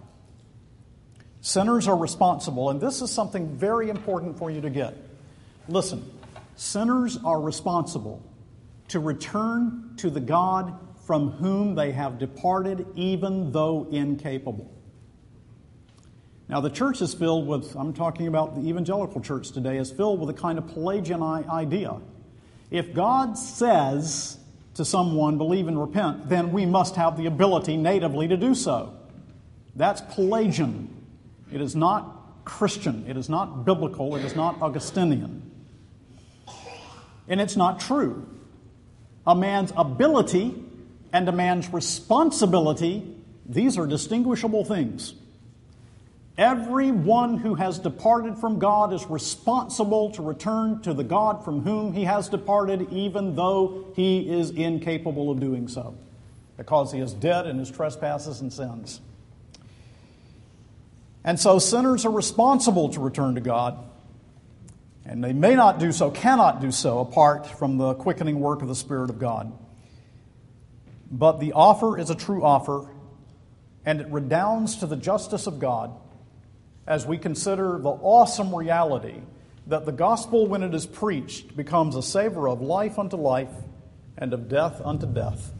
Sinners 1.42 1.86
are 1.88 1.96
responsible, 1.96 2.70
and 2.70 2.80
this 2.80 3.02
is 3.02 3.10
something 3.10 3.54
very 3.54 3.90
important 3.90 4.38
for 4.38 4.50
you 4.50 4.62
to 4.62 4.70
get. 4.70 4.96
Listen, 5.68 6.10
sinners 6.56 7.18
are 7.22 7.40
responsible 7.40 8.22
to 8.88 9.00
return 9.00 9.94
to 9.98 10.10
the 10.10 10.20
God 10.20 10.78
from 11.06 11.32
whom 11.32 11.74
they 11.74 11.92
have 11.92 12.18
departed, 12.18 12.86
even 12.94 13.52
though 13.52 13.86
incapable. 13.90 14.70
Now, 16.48 16.60
the 16.60 16.70
church 16.70 17.00
is 17.00 17.14
filled 17.14 17.46
with, 17.46 17.74
I'm 17.74 17.94
talking 17.94 18.26
about 18.26 18.54
the 18.54 18.68
evangelical 18.68 19.20
church 19.20 19.50
today, 19.50 19.78
is 19.78 19.90
filled 19.90 20.20
with 20.20 20.28
a 20.30 20.38
kind 20.38 20.58
of 20.58 20.68
Pelagian 20.68 21.22
idea. 21.22 21.96
If 22.70 22.92
God 22.94 23.38
says 23.38 24.38
to 24.74 24.84
someone, 24.84 25.38
believe 25.38 25.68
and 25.68 25.80
repent, 25.80 26.28
then 26.28 26.52
we 26.52 26.66
must 26.66 26.96
have 26.96 27.16
the 27.16 27.26
ability 27.26 27.76
natively 27.76 28.28
to 28.28 28.36
do 28.36 28.54
so. 28.54 28.94
That's 29.74 30.00
Pelagian. 30.14 30.90
It 31.52 31.60
is 31.60 31.74
not 31.74 32.44
Christian. 32.44 33.04
It 33.08 33.16
is 33.16 33.28
not 33.28 33.64
biblical. 33.64 34.16
It 34.16 34.24
is 34.24 34.36
not 34.36 34.60
Augustinian. 34.60 35.50
And 37.26 37.40
it's 37.40 37.56
not 37.56 37.80
true. 37.80 38.28
A 39.26 39.34
man's 39.34 39.72
ability 39.76 40.54
and 41.12 41.28
a 41.28 41.32
man's 41.32 41.72
responsibility, 41.72 43.16
these 43.46 43.78
are 43.78 43.86
distinguishable 43.86 44.64
things. 44.64 45.14
Everyone 46.36 47.38
who 47.38 47.54
has 47.54 47.78
departed 47.78 48.36
from 48.38 48.58
God 48.58 48.92
is 48.92 49.06
responsible 49.06 50.10
to 50.12 50.22
return 50.22 50.82
to 50.82 50.92
the 50.92 51.04
God 51.04 51.44
from 51.44 51.60
whom 51.60 51.92
he 51.92 52.04
has 52.04 52.28
departed, 52.28 52.92
even 52.92 53.36
though 53.36 53.86
he 53.94 54.28
is 54.28 54.50
incapable 54.50 55.30
of 55.30 55.38
doing 55.38 55.68
so, 55.68 55.96
because 56.56 56.90
he 56.90 56.98
is 56.98 57.12
dead 57.12 57.46
in 57.46 57.58
his 57.58 57.70
trespasses 57.70 58.40
and 58.40 58.52
sins. 58.52 59.00
And 61.22 61.38
so 61.38 61.60
sinners 61.60 62.04
are 62.04 62.10
responsible 62.10 62.88
to 62.90 63.00
return 63.00 63.36
to 63.36 63.40
God, 63.40 63.78
and 65.06 65.22
they 65.22 65.32
may 65.32 65.54
not 65.54 65.78
do 65.78 65.92
so, 65.92 66.10
cannot 66.10 66.60
do 66.60 66.70
so, 66.70 67.00
apart 67.00 67.46
from 67.46 67.76
the 67.76 67.94
quickening 67.94 68.40
work 68.40 68.62
of 68.62 68.68
the 68.68 68.74
Spirit 68.74 69.10
of 69.10 69.18
God. 69.18 69.52
But 71.10 71.40
the 71.40 71.52
offer 71.52 71.98
is 71.98 72.10
a 72.10 72.14
true 72.14 72.42
offer, 72.42 72.88
and 73.84 74.00
it 74.00 74.08
redounds 74.08 74.76
to 74.76 74.86
the 74.86 74.96
justice 74.96 75.46
of 75.46 75.58
God 75.58 75.92
as 76.86 77.06
we 77.06 77.18
consider 77.18 77.78
the 77.78 77.90
awesome 77.90 78.54
reality 78.54 79.20
that 79.66 79.86
the 79.86 79.92
gospel, 79.92 80.46
when 80.46 80.62
it 80.62 80.74
is 80.74 80.86
preached, 80.86 81.56
becomes 81.56 81.96
a 81.96 82.02
savor 82.02 82.48
of 82.48 82.60
life 82.60 82.98
unto 82.98 83.16
life 83.16 83.52
and 84.16 84.32
of 84.32 84.48
death 84.48 84.80
unto 84.84 85.06
death. 85.06 85.52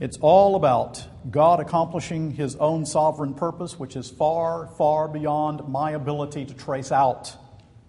It's 0.00 0.18
all 0.20 0.56
about 0.56 1.06
God 1.30 1.60
accomplishing 1.60 2.32
His 2.32 2.56
own 2.56 2.84
sovereign 2.84 3.34
purpose, 3.34 3.78
which 3.78 3.94
is 3.94 4.10
far, 4.10 4.66
far 4.76 5.06
beyond 5.06 5.68
my 5.68 5.92
ability 5.92 6.44
to 6.46 6.54
trace 6.54 6.90
out. 6.90 7.36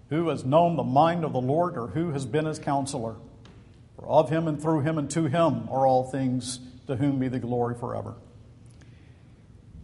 Who 0.10 0.30
has 0.30 0.46
known 0.46 0.76
the 0.76 0.84
mind 0.84 1.26
of 1.26 1.34
the 1.34 1.42
Lord, 1.42 1.76
or 1.76 1.88
who 1.88 2.12
has 2.12 2.28
been 2.28 2.46
His 2.46 2.60
counselor? 2.60 3.16
For 3.96 4.06
of 4.08 4.30
Him 4.30 4.48
and 4.48 4.62
through 4.62 4.82
Him 4.82 5.00
and 5.00 5.10
to 5.12 5.26
Him 5.26 5.68
are 5.70 5.88
all 5.88 6.04
things, 6.04 6.60
to 6.86 6.96
whom 6.96 7.18
be 7.18 7.28
the 7.28 7.40
glory 7.40 7.74
forever. 7.74 8.14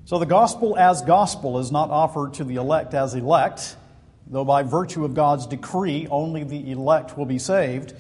So 0.06 0.20
the 0.20 0.28
gospel 0.28 0.78
as 0.78 1.02
gospel 1.02 1.58
is 1.58 1.72
not 1.72 1.90
offered 1.90 2.36
to 2.36 2.44
the 2.44 2.56
elect 2.56 2.94
as 2.94 3.16
elect, 3.16 3.76
though 4.28 4.46
by 4.46 4.62
virtue 4.62 5.06
of 5.06 5.16
God's 5.16 5.48
decree 5.48 6.08
only 6.12 6.44
the 6.44 6.72
elect 6.72 7.18
will 7.18 7.26
be 7.26 7.40
saved. 7.40 7.96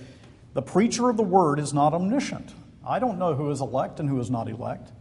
The 0.54 0.62
preacher 0.62 1.10
of 1.10 1.18
the 1.18 1.24
word 1.24 1.58
is 1.58 1.74
not 1.74 1.94
omniscient. 1.94 2.54
I 2.86 3.00
don't 3.00 3.20
know 3.20 3.36
who 3.36 3.52
is 3.52 3.62
elect 3.62 4.00
and 4.00 4.10
who 4.10 4.20
is 4.20 4.30
not 4.30 4.50
elect. 4.50 4.92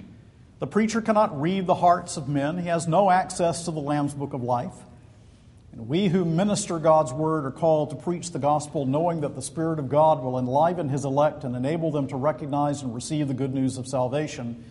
The 0.58 0.66
preacher 0.66 1.00
cannot 1.00 1.40
read 1.40 1.66
the 1.66 1.74
hearts 1.74 2.16
of 2.16 2.28
men, 2.28 2.58
he 2.58 2.68
has 2.68 2.86
no 2.86 3.10
access 3.10 3.64
to 3.64 3.70
the 3.70 3.80
Lamb's 3.80 4.14
book 4.14 4.32
of 4.32 4.42
life. 4.42 4.74
And 5.72 5.88
we 5.88 6.08
who 6.08 6.24
minister 6.24 6.78
God's 6.78 7.12
word 7.12 7.44
are 7.44 7.52
called 7.52 7.90
to 7.90 7.96
preach 7.96 8.32
the 8.32 8.40
gospel, 8.40 8.86
knowing 8.86 9.20
that 9.20 9.36
the 9.36 9.42
Spirit 9.42 9.78
of 9.78 9.88
God 9.88 10.22
will 10.22 10.38
enliven 10.38 10.88
his 10.88 11.04
elect 11.04 11.44
and 11.44 11.54
enable 11.54 11.92
them 11.92 12.08
to 12.08 12.16
recognize 12.16 12.82
and 12.82 12.94
receive 12.94 13.28
the 13.28 13.34
good 13.34 13.54
news 13.54 13.78
of 13.78 13.86
salvation 13.86 14.64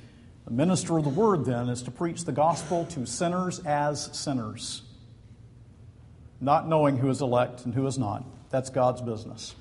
the 0.50 0.56
minister 0.56 0.98
of 0.98 1.04
the 1.04 1.12
word, 1.12 1.46
then, 1.46 1.70
is 1.70 1.84
to 1.84 1.92
preach 1.92 2.26
the 2.26 2.32
gospel 2.32 2.86
to 2.86 3.06
sinners 3.06 3.60
as 3.60 4.10
sinners, 4.18 4.82
not 6.42 6.68
knowing 6.68 6.98
who 6.98 7.08
is 7.12 7.22
elect 7.22 7.66
and 7.66 7.76
who 7.76 7.86
is 7.86 8.00
not. 8.00 8.26
That's 8.50 8.72
God's 8.72 9.04
business. 9.04 9.54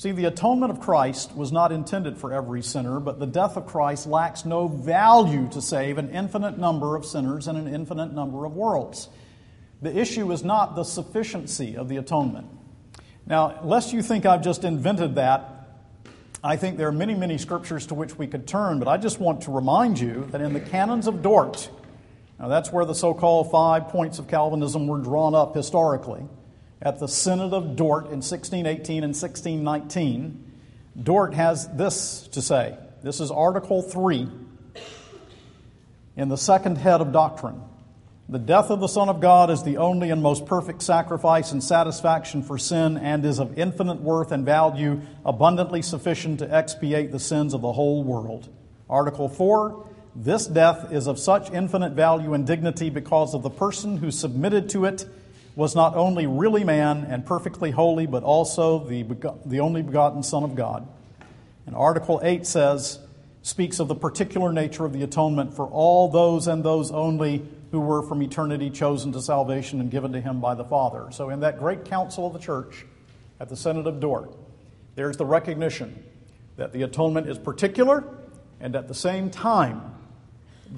See, 0.00 0.12
the 0.12 0.24
atonement 0.24 0.72
of 0.72 0.80
Christ 0.80 1.36
was 1.36 1.52
not 1.52 1.72
intended 1.72 2.16
for 2.16 2.32
every 2.32 2.62
sinner, 2.62 3.00
but 3.00 3.18
the 3.18 3.26
death 3.26 3.58
of 3.58 3.66
Christ 3.66 4.06
lacks 4.06 4.46
no 4.46 4.66
value 4.66 5.46
to 5.50 5.60
save 5.60 5.98
an 5.98 6.08
infinite 6.08 6.56
number 6.56 6.96
of 6.96 7.04
sinners 7.04 7.46
in 7.46 7.56
an 7.56 7.68
infinite 7.68 8.10
number 8.10 8.46
of 8.46 8.56
worlds. 8.56 9.10
The 9.82 9.94
issue 9.94 10.32
is 10.32 10.42
not 10.42 10.74
the 10.74 10.84
sufficiency 10.84 11.76
of 11.76 11.90
the 11.90 11.98
atonement. 11.98 12.46
Now, 13.26 13.60
lest 13.62 13.92
you 13.92 14.00
think 14.00 14.24
I've 14.24 14.40
just 14.40 14.64
invented 14.64 15.16
that, 15.16 15.68
I 16.42 16.56
think 16.56 16.78
there 16.78 16.88
are 16.88 16.92
many, 16.92 17.14
many 17.14 17.36
scriptures 17.36 17.86
to 17.88 17.94
which 17.94 18.16
we 18.16 18.26
could 18.26 18.46
turn, 18.46 18.78
but 18.78 18.88
I 18.88 18.96
just 18.96 19.20
want 19.20 19.42
to 19.42 19.50
remind 19.50 20.00
you 20.00 20.26
that 20.30 20.40
in 20.40 20.54
the 20.54 20.60
canons 20.60 21.08
of 21.08 21.20
Dort, 21.20 21.68
now 22.38 22.48
that's 22.48 22.72
where 22.72 22.86
the 22.86 22.94
so 22.94 23.12
called 23.12 23.50
five 23.50 23.88
points 23.88 24.18
of 24.18 24.28
Calvinism 24.28 24.86
were 24.86 25.00
drawn 25.00 25.34
up 25.34 25.54
historically, 25.54 26.22
at 26.82 26.98
the 26.98 27.06
Synod 27.06 27.52
of 27.52 27.76
Dort 27.76 28.04
in 28.06 28.22
1618 28.22 29.04
and 29.04 29.14
1619, 29.14 30.52
Dort 31.02 31.34
has 31.34 31.68
this 31.68 32.26
to 32.28 32.42
say. 32.42 32.76
This 33.02 33.20
is 33.20 33.30
Article 33.30 33.82
3 33.82 34.28
in 36.16 36.28
the 36.28 36.36
second 36.36 36.78
head 36.78 37.00
of 37.00 37.12
doctrine. 37.12 37.62
The 38.28 38.38
death 38.38 38.70
of 38.70 38.80
the 38.80 38.86
Son 38.86 39.08
of 39.08 39.20
God 39.20 39.50
is 39.50 39.62
the 39.62 39.78
only 39.78 40.10
and 40.10 40.22
most 40.22 40.46
perfect 40.46 40.82
sacrifice 40.82 41.50
and 41.52 41.62
satisfaction 41.62 42.42
for 42.42 42.58
sin 42.58 42.96
and 42.96 43.24
is 43.26 43.40
of 43.40 43.58
infinite 43.58 44.00
worth 44.00 44.30
and 44.30 44.46
value, 44.46 45.00
abundantly 45.24 45.82
sufficient 45.82 46.38
to 46.38 46.54
expiate 46.54 47.10
the 47.10 47.18
sins 47.18 47.54
of 47.54 47.60
the 47.60 47.72
whole 47.72 48.04
world. 48.04 48.48
Article 48.88 49.28
4 49.28 49.86
This 50.14 50.46
death 50.46 50.92
is 50.92 51.08
of 51.08 51.18
such 51.18 51.50
infinite 51.50 51.92
value 51.92 52.32
and 52.34 52.46
dignity 52.46 52.88
because 52.88 53.34
of 53.34 53.42
the 53.42 53.50
person 53.50 53.96
who 53.96 54.10
submitted 54.10 54.68
to 54.70 54.84
it 54.84 55.06
was 55.60 55.76
not 55.76 55.94
only 55.94 56.26
really 56.26 56.64
man 56.64 57.04
and 57.10 57.26
perfectly 57.26 57.70
holy, 57.70 58.06
but 58.06 58.22
also 58.22 58.78
the, 58.78 59.02
the 59.44 59.60
only 59.60 59.82
begotten 59.82 60.22
Son 60.22 60.42
of 60.42 60.54
God. 60.54 60.88
And 61.66 61.76
Article 61.76 62.18
8 62.24 62.46
says, 62.46 62.98
speaks 63.42 63.78
of 63.78 63.86
the 63.86 63.94
particular 63.94 64.54
nature 64.54 64.86
of 64.86 64.94
the 64.94 65.02
atonement 65.02 65.52
for 65.52 65.66
all 65.66 66.08
those 66.08 66.46
and 66.46 66.64
those 66.64 66.90
only 66.90 67.46
who 67.72 67.80
were 67.80 68.00
from 68.00 68.22
eternity 68.22 68.70
chosen 68.70 69.12
to 69.12 69.20
salvation 69.20 69.80
and 69.80 69.90
given 69.90 70.12
to 70.12 70.20
him 70.22 70.40
by 70.40 70.54
the 70.54 70.64
Father. 70.64 71.08
So, 71.10 71.28
in 71.28 71.40
that 71.40 71.58
great 71.58 71.84
council 71.84 72.26
of 72.26 72.32
the 72.32 72.38
church 72.38 72.86
at 73.38 73.50
the 73.50 73.56
Synod 73.56 73.86
of 73.86 74.00
Dort, 74.00 74.34
there's 74.94 75.18
the 75.18 75.26
recognition 75.26 76.02
that 76.56 76.72
the 76.72 76.84
atonement 76.84 77.28
is 77.28 77.36
particular 77.36 78.02
and 78.60 78.74
at 78.74 78.88
the 78.88 78.94
same 78.94 79.28
time 79.28 79.94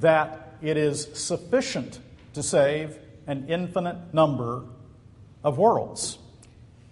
that 0.01 0.55
it 0.61 0.77
is 0.77 1.09
sufficient 1.15 2.01
to 2.35 2.43
save 2.43 2.99
an 3.29 3.49
infinite 3.49 4.13
number 4.13 4.65
of 5.45 5.59
worlds. 5.59 6.19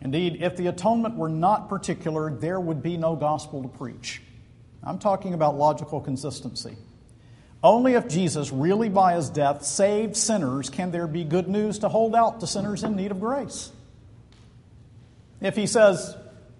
Indeed, 0.00 0.42
if 0.42 0.56
the 0.56 0.68
atonement 0.68 1.16
were 1.16 1.28
not 1.28 1.68
particular, 1.68 2.30
there 2.30 2.58
would 2.58 2.82
be 2.82 2.96
no 2.96 3.16
gospel 3.16 3.62
to 3.62 3.68
preach. 3.68 4.22
I'm 4.82 4.98
talking 4.98 5.34
about 5.34 5.56
logical 5.56 6.00
consistency. 6.00 6.76
Only 7.62 7.92
if 7.92 8.08
Jesus, 8.08 8.50
really 8.50 8.88
by 8.88 9.14
his 9.14 9.28
death, 9.28 9.62
saved 9.62 10.16
sinners 10.16 10.70
can 10.70 10.90
there 10.90 11.06
be 11.06 11.24
good 11.24 11.48
news 11.48 11.80
to 11.80 11.90
hold 11.90 12.14
out 12.14 12.40
to 12.40 12.46
sinners 12.46 12.82
in 12.82 12.96
need 12.96 13.10
of 13.10 13.20
grace. 13.20 13.70
If 15.42 15.56
he 15.56 15.66
says, 15.66 16.16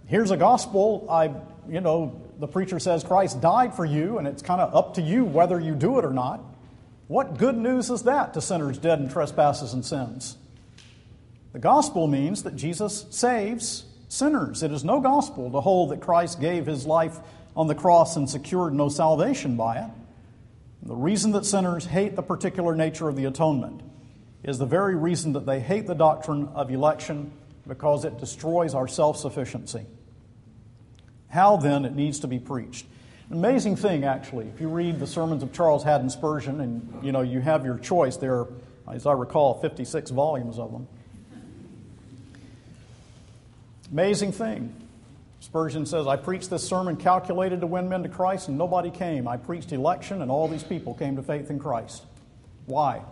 here's 0.07 0.31
a 0.31 0.37
gospel, 0.37 1.07
I, 1.11 1.33
you 1.69 1.81
know, 1.81 2.21
the 2.39 2.47
preacher 2.47 2.79
says 2.79 3.03
Christ 3.05 3.41
died 3.41 3.75
for 3.75 3.87
you, 3.87 4.19
and 4.19 4.27
it's 4.27 4.43
kind 4.43 4.61
of 4.61 4.75
up 4.75 4.95
to 4.95 5.03
you 5.03 5.25
whether 5.25 5.59
you 5.59 5.75
do 5.75 5.99
it 5.99 6.05
or 6.05 6.13
not. 6.13 6.43
What 7.09 7.39
good 7.39 7.57
news 7.57 7.91
is 7.91 8.03
that 8.03 8.35
to 8.35 8.43
sinners 8.43 8.79
dead 8.79 9.01
in 9.01 9.09
trespasses 9.09 9.73
and 9.73 9.85
sins? 9.85 10.37
The 11.53 11.59
gospel 11.59 12.07
means 12.07 12.45
that 12.45 12.57
Jesus 12.57 13.07
saves 13.11 13.85
sinners. 14.09 14.63
It 14.63 14.71
is 14.73 14.85
no 14.85 15.01
gospel 15.01 15.51
to 15.51 15.61
hold 15.61 15.91
that 15.91 16.01
Christ 16.01 16.41
gave 16.41 16.67
his 16.67 16.87
life 16.87 17.19
on 17.57 17.67
the 17.67 17.75
cross 17.75 18.17
and 18.17 18.29
secured 18.29 18.73
no 18.73 18.89
salvation 18.89 19.57
by 19.57 19.79
it. 19.79 19.91
The 20.83 20.95
reason 20.95 21.33
that 21.33 21.45
sinners 21.45 21.87
hate 21.87 22.17
the 22.17 22.23
particular 22.23 22.75
nature 22.75 23.09
of 23.09 23.17
the 23.17 23.25
atonement 23.25 23.83
is 24.43 24.59
the 24.59 24.67
very 24.67 24.95
reason 24.95 25.33
that 25.35 25.45
they 25.45 25.61
hate 25.61 25.87
the 25.87 25.95
doctrine 25.95 26.49
of 26.55 26.71
election 26.71 27.33
because 27.67 28.05
it 28.05 28.19
destroys 28.19 28.75
our 28.75 28.89
self 28.89 29.17
sufficiency. 29.17 29.85
How 31.29 31.57
then 31.57 31.85
it 31.85 31.95
needs 31.95 32.21
to 32.21 32.27
be 32.27 32.39
preached. 32.39 32.87
Amazing 33.31 33.77
thing, 33.77 34.05
actually, 34.05 34.49
if 34.49 34.61
you 34.61 34.69
read 34.69 34.99
the 34.99 35.07
sermons 35.07 35.43
of 35.43 35.53
Charles 35.53 35.85
Haddon 35.85 36.11
Spurgeon, 36.11 36.61
and 36.61 37.05
you 37.05 37.13
know 37.13 37.21
you 37.21 37.41
have 37.41 37.65
your 37.65 37.79
choice. 37.79 38.17
There 38.17 38.35
are, 38.35 38.49
as 38.89 39.07
I 39.07 39.13
recall, 39.13 39.61
56 39.61 40.11
volumes 40.11 40.59
of 40.59 40.73
them. 40.73 40.89
Amazing 43.93 44.33
thing. 44.33 44.75
Spurgeon 45.41 45.87
says, 45.87 46.07
I 46.07 46.17
preached 46.17 46.51
this 46.51 46.67
sermon 46.67 46.97
calculated 46.97 47.61
to 47.63 47.67
win 47.67 47.89
men 47.89 48.03
to 48.03 48.09
Christ, 48.09 48.49
and 48.49 48.59
nobody 48.59 48.91
came. 48.91 49.27
I 49.27 49.37
preached 49.37 49.73
election, 49.73 50.23
and 50.23 50.31
all 50.31 50.49
these 50.49 50.63
people 50.63 50.95
came 50.95 51.17
to 51.17 51.23
faith 51.23 51.51
in 51.51 51.59
Christ. 51.59 52.05
Why? 52.67 53.03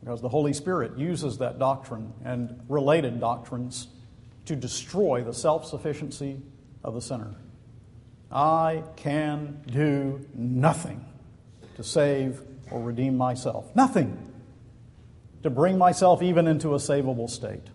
Because 0.00 0.20
the 0.20 0.28
Holy 0.28 0.52
Spirit 0.52 0.98
uses 0.98 1.38
that 1.38 1.58
doctrine 1.58 2.12
and 2.24 2.60
related 2.68 3.20
doctrines 3.20 3.86
to 4.46 4.56
destroy 4.56 5.22
the 5.22 5.32
self 5.32 5.66
sufficiency 5.66 6.42
of 6.82 6.94
the 6.94 7.00
sinner. 7.00 7.34
I 8.30 8.82
can 8.96 9.62
do 9.66 10.26
nothing 10.34 11.04
to 11.76 11.84
save 11.84 12.40
or 12.70 12.82
redeem 12.82 13.16
myself. 13.16 13.74
Nothing 13.76 14.18
to 15.44 15.50
bring 15.50 15.78
myself 15.78 16.22
even 16.22 16.48
into 16.48 16.74
a 16.74 16.78
savable 16.78 17.30
state. 17.30 17.68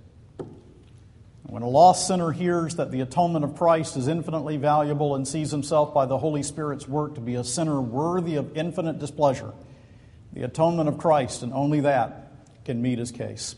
When 1.50 1.64
a 1.64 1.68
lost 1.68 2.06
sinner 2.06 2.32
hears 2.32 2.76
that 2.76 2.92
the 2.92 3.02
atonement 3.02 3.44
of 3.44 3.56
Christ 3.56 3.98
is 3.98 4.08
infinitely 4.08 4.58
valuable 4.58 5.16
and 5.16 5.28
sees 5.28 5.50
himself 5.50 5.96
by 5.96 6.06
the 6.06 6.20
Holy 6.20 6.44
Spirit's 6.44 6.88
work 6.88 7.16
to 7.16 7.22
be 7.22 7.34
a 7.34 7.44
sinner 7.44 7.82
worthy 7.82 8.36
of 8.36 8.56
infinite 8.56 9.00
displeasure, 9.00 9.52
the 10.32 10.44
atonement 10.44 10.88
of 10.88 11.00
Christ 11.00 11.42
and 11.42 11.52
only 11.52 11.80
that 11.80 12.32
can 12.66 12.84
meet 12.84 13.00
his 13.00 13.12
case. 13.12 13.56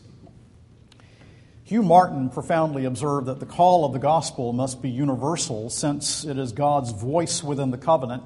Hugh 1.64 1.82
Martin 1.82 2.30
profoundly 2.30 2.86
observed 2.86 3.26
that 3.26 3.40
the 3.40 3.46
call 3.46 3.84
of 3.84 3.92
the 3.92 3.98
gospel 3.98 4.54
must 4.54 4.80
be 4.80 4.88
universal 4.88 5.68
since 5.68 6.24
it 6.24 6.38
is 6.38 6.52
God's 6.52 6.92
voice 6.92 7.42
within 7.42 7.70
the 7.70 7.78
covenant 7.78 8.22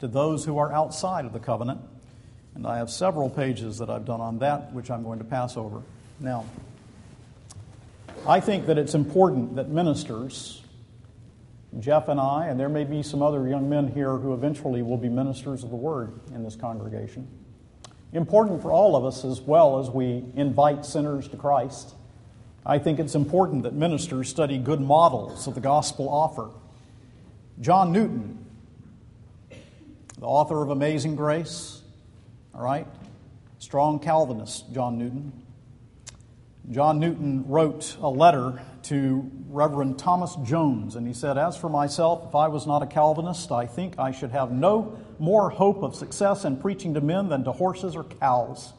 to 0.00 0.08
those 0.08 0.44
who 0.44 0.58
are 0.58 0.72
outside 0.72 1.24
of 1.24 1.32
the 1.32 1.38
covenant. 1.38 1.80
And 2.56 2.66
I 2.66 2.78
have 2.78 2.90
several 2.90 3.30
pages 3.30 3.78
that 3.78 3.88
I've 3.88 4.04
done 4.04 4.20
on 4.20 4.40
that, 4.40 4.72
which 4.72 4.90
I'm 4.90 5.04
going 5.04 5.20
to 5.20 5.24
pass 5.24 5.56
over. 5.56 5.82
Now, 6.18 6.46
I 8.26 8.40
think 8.40 8.66
that 8.66 8.78
it's 8.78 8.94
important 8.94 9.56
that 9.56 9.68
ministers, 9.68 10.62
Jeff 11.80 12.08
and 12.08 12.20
I, 12.20 12.46
and 12.46 12.58
there 12.58 12.68
may 12.68 12.84
be 12.84 13.02
some 13.02 13.22
other 13.22 13.48
young 13.48 13.68
men 13.68 13.88
here 13.88 14.16
who 14.16 14.34
eventually 14.34 14.82
will 14.82 14.96
be 14.96 15.08
ministers 15.08 15.64
of 15.64 15.70
the 15.70 15.76
word 15.76 16.20
in 16.34 16.42
this 16.42 16.54
congregation, 16.54 17.26
important 18.12 18.62
for 18.62 18.70
all 18.70 18.94
of 18.94 19.04
us 19.04 19.24
as 19.24 19.40
well 19.40 19.78
as 19.78 19.90
we 19.90 20.24
invite 20.36 20.84
sinners 20.84 21.28
to 21.28 21.36
Christ 21.36 21.94
I 22.64 22.78
think 22.78 23.00
it's 23.00 23.16
important 23.16 23.64
that 23.64 23.74
ministers 23.74 24.28
study 24.28 24.56
good 24.56 24.80
models 24.80 25.48
of 25.48 25.54
the 25.54 25.60
gospel 25.60 26.08
offer. 26.08 26.48
John 27.60 27.90
Newton, 27.90 28.44
the 30.18 30.26
author 30.26 30.62
of 30.62 30.70
Amazing 30.70 31.16
Grace, 31.16 31.82
all 32.54 32.62
right? 32.62 32.86
Strong 33.58 34.00
Calvinist, 34.00 34.72
John 34.72 34.96
Newton. 34.96 35.32
John 36.70 37.00
Newton 37.00 37.48
wrote 37.48 37.96
a 38.00 38.08
letter 38.08 38.62
to 38.84 39.30
Reverend 39.48 39.98
Thomas 39.98 40.36
Jones, 40.44 40.94
and 40.94 41.06
he 41.06 41.12
said, 41.12 41.36
As 41.36 41.56
for 41.56 41.68
myself, 41.68 42.28
if 42.28 42.34
I 42.34 42.48
was 42.48 42.66
not 42.66 42.82
a 42.82 42.86
Calvinist, 42.86 43.50
I 43.50 43.66
think 43.66 43.98
I 43.98 44.12
should 44.12 44.30
have 44.30 44.52
no 44.52 44.96
more 45.18 45.50
hope 45.50 45.82
of 45.82 45.96
success 45.96 46.44
in 46.44 46.56
preaching 46.56 46.94
to 46.94 47.00
men 47.00 47.28
than 47.28 47.44
to 47.44 47.52
horses 47.52 47.96
or 47.96 48.04
cows. 48.04 48.72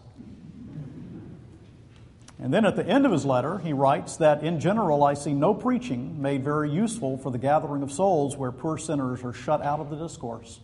And 2.39 2.54
then 2.54 2.65
at 2.65 2.76
the 2.76 2.86
end 2.86 3.06
of 3.06 3.12
his 3.12 3.26
letter, 3.26 3.60
he 3.60 3.74
writes 3.74 4.17
that 4.17 4.43
in 4.43 4.60
general, 4.60 5.04
I 5.04 5.13
see 5.13 5.34
no 5.34 5.54
preaching 5.54 6.22
made 6.22 6.43
very 6.43 6.69
useful 6.69 7.17
for 7.17 7.32
the 7.32 7.38
gathering 7.38 7.84
of 7.84 7.91
souls 7.91 8.36
where 8.36 8.52
poor 8.52 8.78
sinners 8.78 9.24
are 9.24 9.34
shut 9.34 9.62
out 9.62 9.80
of 9.80 9.89
the 9.89 9.96
discourse. 9.96 10.60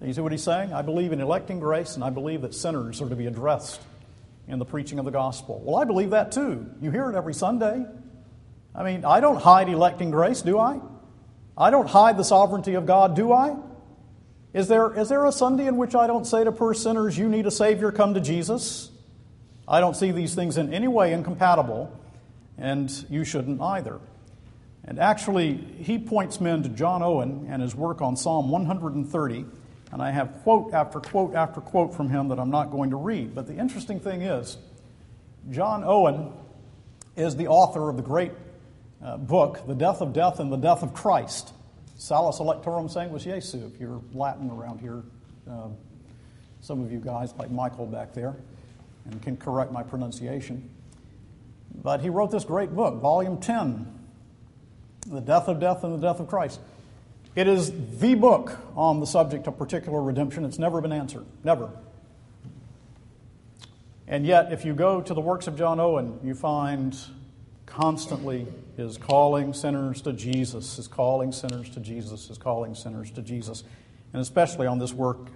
And 0.00 0.08
you 0.08 0.14
see 0.14 0.20
what 0.20 0.32
he's 0.32 0.42
saying? 0.42 0.72
I 0.72 0.82
believe 0.82 1.12
in 1.12 1.20
electing 1.20 1.60
grace, 1.60 1.96
and 1.96 2.02
I 2.02 2.10
believe 2.10 2.42
that 2.42 2.54
sinners 2.54 3.00
are 3.02 3.08
to 3.08 3.16
be 3.16 3.26
addressed 3.26 3.80
in 4.52 4.58
the 4.58 4.64
preaching 4.66 4.98
of 4.98 5.06
the 5.06 5.10
gospel. 5.10 5.62
Well, 5.64 5.76
I 5.76 5.84
believe 5.84 6.10
that 6.10 6.30
too. 6.30 6.66
You 6.82 6.90
hear 6.90 7.10
it 7.10 7.16
every 7.16 7.32
Sunday. 7.32 7.86
I 8.74 8.84
mean, 8.84 9.04
I 9.04 9.20
don't 9.20 9.40
hide 9.40 9.70
electing 9.70 10.10
grace, 10.10 10.42
do 10.42 10.58
I? 10.58 10.78
I 11.56 11.70
don't 11.70 11.88
hide 11.88 12.18
the 12.18 12.24
sovereignty 12.24 12.74
of 12.74 12.84
God, 12.84 13.16
do 13.16 13.32
I? 13.32 13.56
Is 14.52 14.68
there, 14.68 14.98
is 14.98 15.08
there 15.08 15.24
a 15.24 15.32
Sunday 15.32 15.66
in 15.66 15.78
which 15.78 15.94
I 15.94 16.06
don't 16.06 16.26
say 16.26 16.44
to 16.44 16.52
poor 16.52 16.74
sinners, 16.74 17.16
You 17.16 17.30
need 17.30 17.46
a 17.46 17.50
Savior, 17.50 17.90
come 17.92 18.12
to 18.12 18.20
Jesus? 18.20 18.90
I 19.66 19.80
don't 19.80 19.96
see 19.96 20.12
these 20.12 20.34
things 20.34 20.58
in 20.58 20.74
any 20.74 20.88
way 20.88 21.14
incompatible, 21.14 21.90
and 22.58 22.90
you 23.08 23.24
shouldn't 23.24 23.62
either. 23.62 24.00
And 24.84 24.98
actually, 24.98 25.54
he 25.54 25.98
points 25.98 26.42
men 26.42 26.62
to 26.64 26.68
John 26.68 27.02
Owen 27.02 27.46
and 27.48 27.62
his 27.62 27.74
work 27.74 28.02
on 28.02 28.16
Psalm 28.16 28.50
130, 28.50 29.46
and 29.92 30.02
I 30.02 30.10
have 30.10 30.42
quote 30.42 30.72
after 30.72 30.98
quote 30.98 31.34
after 31.34 31.60
quote 31.60 31.94
from 31.94 32.08
him 32.08 32.28
that 32.28 32.38
I'm 32.38 32.50
not 32.50 32.70
going 32.70 32.90
to 32.90 32.96
read. 32.96 33.34
But 33.34 33.46
the 33.46 33.54
interesting 33.54 34.00
thing 34.00 34.22
is, 34.22 34.56
John 35.50 35.84
Owen 35.84 36.32
is 37.14 37.36
the 37.36 37.48
author 37.48 37.88
of 37.88 37.96
the 37.96 38.02
great 38.02 38.32
uh, 39.04 39.18
book, 39.18 39.66
The 39.66 39.74
Death 39.74 40.00
of 40.00 40.12
Death 40.12 40.40
and 40.40 40.50
the 40.50 40.56
Death 40.56 40.82
of 40.82 40.94
Christ. 40.94 41.52
Salus 41.96 42.40
Electorum 42.40 42.88
Sanguis 42.88 43.24
Jesu, 43.24 43.70
if 43.72 43.78
you're 43.78 44.00
Latin 44.12 44.50
around 44.50 44.80
here. 44.80 45.02
Uh, 45.48 45.68
some 46.60 46.82
of 46.82 46.90
you 46.90 46.98
guys, 46.98 47.34
like 47.36 47.50
Michael 47.50 47.86
back 47.86 48.14
there 48.14 48.36
and 49.04 49.20
can 49.22 49.36
correct 49.36 49.72
my 49.72 49.82
pronunciation. 49.82 50.70
But 51.74 52.00
he 52.00 52.08
wrote 52.08 52.30
this 52.30 52.44
great 52.44 52.74
book, 52.74 53.00
Volume 53.00 53.38
10 53.38 53.86
The 55.08 55.20
Death 55.20 55.48
of 55.48 55.60
Death 55.60 55.84
and 55.84 55.94
the 55.94 56.06
Death 56.06 56.20
of 56.20 56.28
Christ. 56.28 56.60
It 57.34 57.48
is 57.48 57.72
the 57.98 58.14
book 58.14 58.58
on 58.76 59.00
the 59.00 59.06
subject 59.06 59.46
of 59.46 59.56
particular 59.56 60.02
redemption. 60.02 60.44
It's 60.44 60.58
never 60.58 60.82
been 60.82 60.92
answered. 60.92 61.24
Never. 61.42 61.70
And 64.06 64.26
yet, 64.26 64.52
if 64.52 64.66
you 64.66 64.74
go 64.74 65.00
to 65.00 65.14
the 65.14 65.20
works 65.20 65.46
of 65.46 65.56
John 65.56 65.80
Owen, 65.80 66.20
you 66.22 66.34
find 66.34 66.94
constantly 67.64 68.46
his 68.76 68.98
calling 68.98 69.54
sinners 69.54 70.02
to 70.02 70.12
Jesus, 70.12 70.76
his 70.76 70.88
calling 70.88 71.32
sinners 71.32 71.70
to 71.70 71.80
Jesus, 71.80 72.28
his 72.28 72.36
calling 72.36 72.74
sinners 72.74 73.10
to 73.12 73.22
Jesus, 73.22 73.64
and 74.12 74.20
especially 74.20 74.66
on 74.66 74.78
this 74.78 74.92
work 74.92 75.28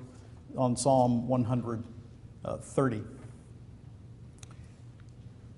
on 0.54 0.76
Psalm 0.76 1.26
130. 1.28 3.02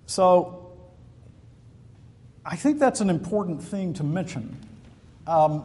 So 0.06 0.72
I 2.44 2.54
think 2.54 2.78
that's 2.78 3.00
an 3.00 3.10
important 3.10 3.60
thing 3.60 3.94
to 3.94 4.04
mention. 4.04 4.56
Um, 5.26 5.64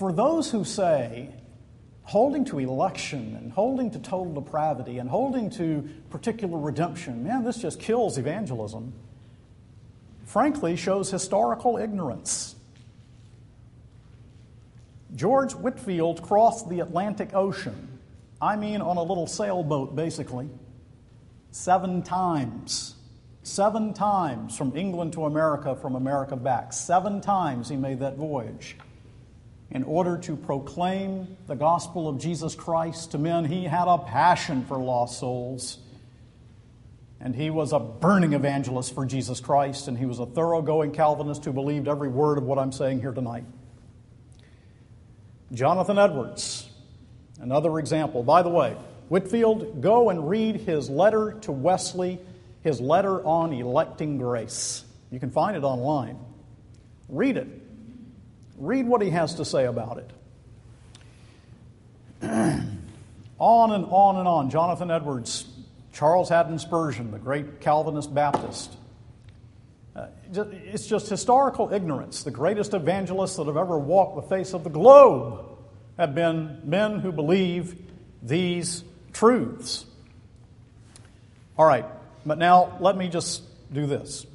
for 0.00 0.14
those 0.14 0.50
who 0.50 0.64
say 0.64 1.28
holding 2.04 2.42
to 2.42 2.58
election 2.58 3.36
and 3.36 3.52
holding 3.52 3.90
to 3.90 3.98
total 3.98 4.32
depravity 4.32 4.96
and 4.96 5.10
holding 5.10 5.50
to 5.50 5.86
particular 6.08 6.56
redemption, 6.56 7.22
man, 7.22 7.44
this 7.44 7.58
just 7.58 7.78
kills 7.78 8.16
evangelism, 8.16 8.94
frankly, 10.24 10.74
shows 10.74 11.10
historical 11.10 11.76
ignorance. 11.76 12.54
George 15.16 15.54
Whitefield 15.54 16.22
crossed 16.22 16.70
the 16.70 16.80
Atlantic 16.80 17.34
Ocean. 17.34 17.98
I 18.40 18.56
mean, 18.56 18.80
on 18.80 18.96
a 18.96 19.02
little 19.02 19.26
sailboat, 19.26 19.94
basically 19.94 20.48
seven 21.50 22.00
times. 22.00 22.94
Seven 23.42 23.92
times 23.92 24.56
from 24.56 24.74
England 24.74 25.12
to 25.12 25.26
America, 25.26 25.76
from 25.76 25.94
America 25.94 26.36
back. 26.36 26.72
Seven 26.72 27.20
times 27.20 27.68
he 27.68 27.76
made 27.76 27.98
that 27.98 28.16
voyage 28.16 28.78
in 29.70 29.84
order 29.84 30.18
to 30.18 30.36
proclaim 30.36 31.36
the 31.46 31.54
gospel 31.54 32.08
of 32.08 32.18
Jesus 32.18 32.54
Christ 32.54 33.12
to 33.12 33.18
men. 33.18 33.44
He 33.44 33.64
had 33.64 33.86
a 33.86 33.98
passion 33.98 34.64
for 34.64 34.78
lost 34.78 35.20
souls. 35.20 35.78
And 37.20 37.36
he 37.36 37.50
was 37.50 37.72
a 37.72 37.78
burning 37.78 38.32
evangelist 38.32 38.94
for 38.94 39.04
Jesus 39.04 39.40
Christ, 39.40 39.88
and 39.88 39.98
he 39.98 40.06
was 40.06 40.18
a 40.18 40.26
thoroughgoing 40.26 40.90
Calvinist 40.90 41.44
who 41.44 41.52
believed 41.52 41.86
every 41.86 42.08
word 42.08 42.38
of 42.38 42.44
what 42.44 42.58
I'm 42.58 42.72
saying 42.72 43.00
here 43.00 43.12
tonight. 43.12 43.44
Jonathan 45.52 45.98
Edwards, 45.98 46.70
another 47.40 47.78
example. 47.78 48.22
By 48.22 48.42
the 48.42 48.48
way, 48.48 48.74
Whitefield, 49.08 49.82
go 49.82 50.08
and 50.08 50.30
read 50.30 50.56
his 50.56 50.88
letter 50.88 51.36
to 51.42 51.52
Wesley, 51.52 52.20
his 52.62 52.80
letter 52.80 53.22
on 53.24 53.52
electing 53.52 54.16
grace. 54.16 54.84
You 55.10 55.20
can 55.20 55.30
find 55.30 55.56
it 55.56 55.64
online. 55.64 56.18
Read 57.08 57.36
it. 57.36 57.48
Read 58.60 58.86
what 58.86 59.00
he 59.00 59.10
has 59.10 59.36
to 59.36 59.44
say 59.44 59.64
about 59.64 59.98
it. 59.98 60.10
on 63.38 63.72
and 63.72 63.86
on 63.86 64.16
and 64.16 64.28
on. 64.28 64.50
Jonathan 64.50 64.90
Edwards, 64.90 65.46
Charles 65.94 66.28
Haddon 66.28 66.58
Spurgeon, 66.58 67.10
the 67.10 67.18
great 67.18 67.60
Calvinist 67.60 68.14
Baptist. 68.14 68.76
Uh, 69.96 70.06
it's 70.32 70.86
just 70.86 71.08
historical 71.08 71.72
ignorance. 71.72 72.22
The 72.22 72.30
greatest 72.30 72.74
evangelists 72.74 73.36
that 73.36 73.46
have 73.46 73.56
ever 73.56 73.78
walked 73.78 74.16
the 74.16 74.36
face 74.36 74.52
of 74.52 74.62
the 74.62 74.70
globe 74.70 75.40
have 75.96 76.14
been 76.14 76.60
men 76.64 77.00
who 77.00 77.12
believe 77.12 77.80
these 78.22 78.84
truths. 79.14 79.86
All 81.56 81.66
right, 81.66 81.86
but 82.26 82.36
now 82.36 82.76
let 82.80 82.96
me 82.96 83.08
just 83.08 83.42
do 83.72 83.86
this. 83.86 84.26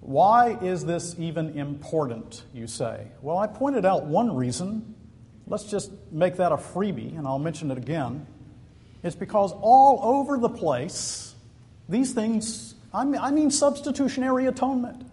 Why 0.00 0.56
is 0.62 0.84
this 0.84 1.16
even 1.18 1.58
important, 1.58 2.44
you 2.54 2.66
say? 2.66 3.08
Well, 3.22 3.38
I 3.38 3.46
pointed 3.46 3.84
out 3.84 4.06
one 4.06 4.34
reason. 4.36 4.94
Let's 5.46 5.64
just 5.64 5.90
make 6.12 6.36
that 6.36 6.52
a 6.52 6.56
freebie, 6.56 7.16
and 7.16 7.26
I'll 7.26 7.38
mention 7.38 7.70
it 7.70 7.78
again. 7.78 8.26
It's 9.02 9.16
because 9.16 9.52
all 9.52 10.00
over 10.02 10.38
the 10.38 10.48
place, 10.48 11.34
these 11.88 12.12
things, 12.12 12.74
I 12.92 13.04
mean, 13.04 13.50
substitutionary 13.50 14.46
atonement, 14.46 15.06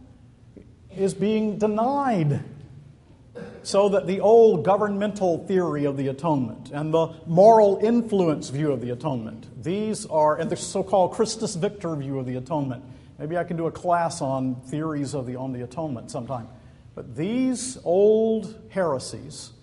is 0.96 1.14
being 1.14 1.58
denied 1.58 2.44
so 3.64 3.90
that 3.90 4.06
the 4.08 4.20
old 4.20 4.64
governmental 4.64 5.46
theory 5.48 5.86
of 5.86 5.98
the 5.98 6.08
atonement 6.10 6.72
and 6.72 6.94
the 6.94 7.08
moral 7.26 7.80
influence 7.82 8.50
view 8.50 8.72
of 8.72 8.82
the 8.82 8.92
atonement, 8.92 9.64
these 9.64 10.06
are, 10.08 10.38
and 10.38 10.50
the 10.50 10.56
so 10.56 10.84
called 10.84 11.14
Christus 11.14 11.56
Victor 11.56 11.96
view 11.96 12.20
of 12.20 12.26
the 12.26 12.36
atonement. 12.36 12.84
Maybe 13.24 13.38
I 13.38 13.46
can 13.46 13.56
do 13.56 13.68
a 13.68 13.72
class 13.72 14.22
on 14.22 14.56
theories 14.68 15.14
of 15.14 15.26
the, 15.26 15.38
on 15.38 15.54
the 15.54 15.64
atonement 15.64 16.12
sometime. 16.12 16.50
But 16.94 17.16
these 17.16 17.78
old 17.86 18.62
heresies 18.68 19.54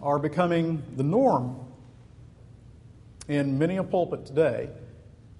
are 0.00 0.20
becoming 0.20 0.84
the 0.94 1.02
norm 1.02 1.58
in 3.26 3.58
many 3.58 3.78
a 3.78 3.82
pulpit 3.82 4.26
today, 4.26 4.68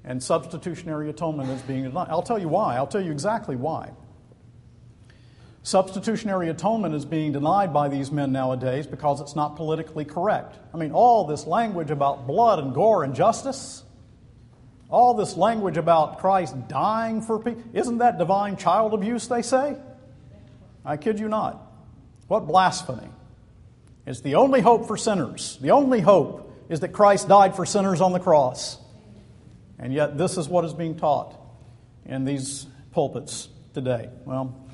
and 0.03 0.21
substitutionary 0.21 1.11
atonement 1.11 1.49
is 1.51 1.63
being 1.63 1.85
denied. 1.85 2.09
I'll 2.11 2.23
tell 2.23 2.41
you 2.41 2.49
why. 2.49 2.75
I'll 2.75 2.89
tell 2.89 3.05
you 3.05 3.13
exactly 3.13 3.55
why. 3.55 3.93
Substitutionary 5.63 6.49
atonement 6.49 6.93
is 6.93 7.05
being 7.05 7.31
denied 7.31 7.73
by 7.73 7.87
these 7.87 8.11
men 8.11 8.33
nowadays 8.33 8.85
because 8.85 9.21
it's 9.21 9.37
not 9.37 9.55
politically 9.55 10.05
correct. 10.05 10.59
I 10.75 10.77
mean, 10.77 10.91
all 10.91 11.25
this 11.25 11.47
language 11.47 11.93
about 11.93 12.27
blood 12.27 12.59
and 12.59 12.75
gore 12.75 13.05
and 13.05 13.15
justice, 13.15 13.85
all 14.91 15.15
this 15.15 15.37
language 15.37 15.77
about 15.77 16.19
Christ 16.19 16.69
dying 16.69 17.23
for 17.23 17.39
people, 17.39 17.63
isn't 17.75 17.99
that 17.99 18.19
divine 18.19 18.57
child 18.57 18.95
abuse, 18.95 19.29
they 19.29 19.43
say? 19.43 19.77
I 20.85 20.97
kid 20.97 21.19
you 21.19 21.29
not. 21.29 21.63
What 22.29 22.47
blasphemy. 22.47 23.09
It's 24.07 24.21
the 24.23 24.37
only 24.37 24.61
hope 24.61 24.87
for 24.87 24.97
sinners. 24.97 25.59
The 25.61 25.73
only 25.73 26.01
hope 26.01 26.51
is 26.69 26.81
that 26.81 26.89
Christ 26.89 27.29
died 27.29 27.55
for 27.55 27.67
sinners 27.67 28.01
on 28.01 28.13
the 28.13 28.21
cross. 28.21 28.79
And 29.79 29.93
yet, 29.93 30.17
this 30.17 30.39
is 30.39 30.49
what 30.49 30.65
is 30.65 30.73
being 30.73 30.97
taught 30.97 31.39
in 32.07 32.25
these 32.25 32.67
pulpits 32.93 33.49
today. 33.75 34.09
Well, 34.25 34.67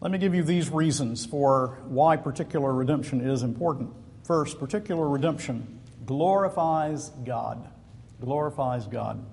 let 0.00 0.12
me 0.12 0.18
give 0.18 0.34
you 0.34 0.42
these 0.42 0.70
reasons 0.70 1.24
for 1.24 1.78
why 1.86 2.16
particular 2.16 2.72
redemption 2.72 3.20
is 3.22 3.42
important. 3.42 3.90
First, 4.24 4.58
particular 4.58 5.08
redemption 5.08 5.80
glorifies 6.04 7.08
God. 7.24 7.68
Glorifies 8.20 8.86
God. 8.86 9.24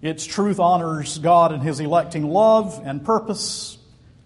Its 0.00 0.24
truth 0.24 0.60
honors 0.60 1.18
God 1.18 1.52
in 1.52 1.60
His 1.60 1.80
electing 1.80 2.28
love 2.28 2.80
and 2.84 3.04
purpose, 3.04 3.78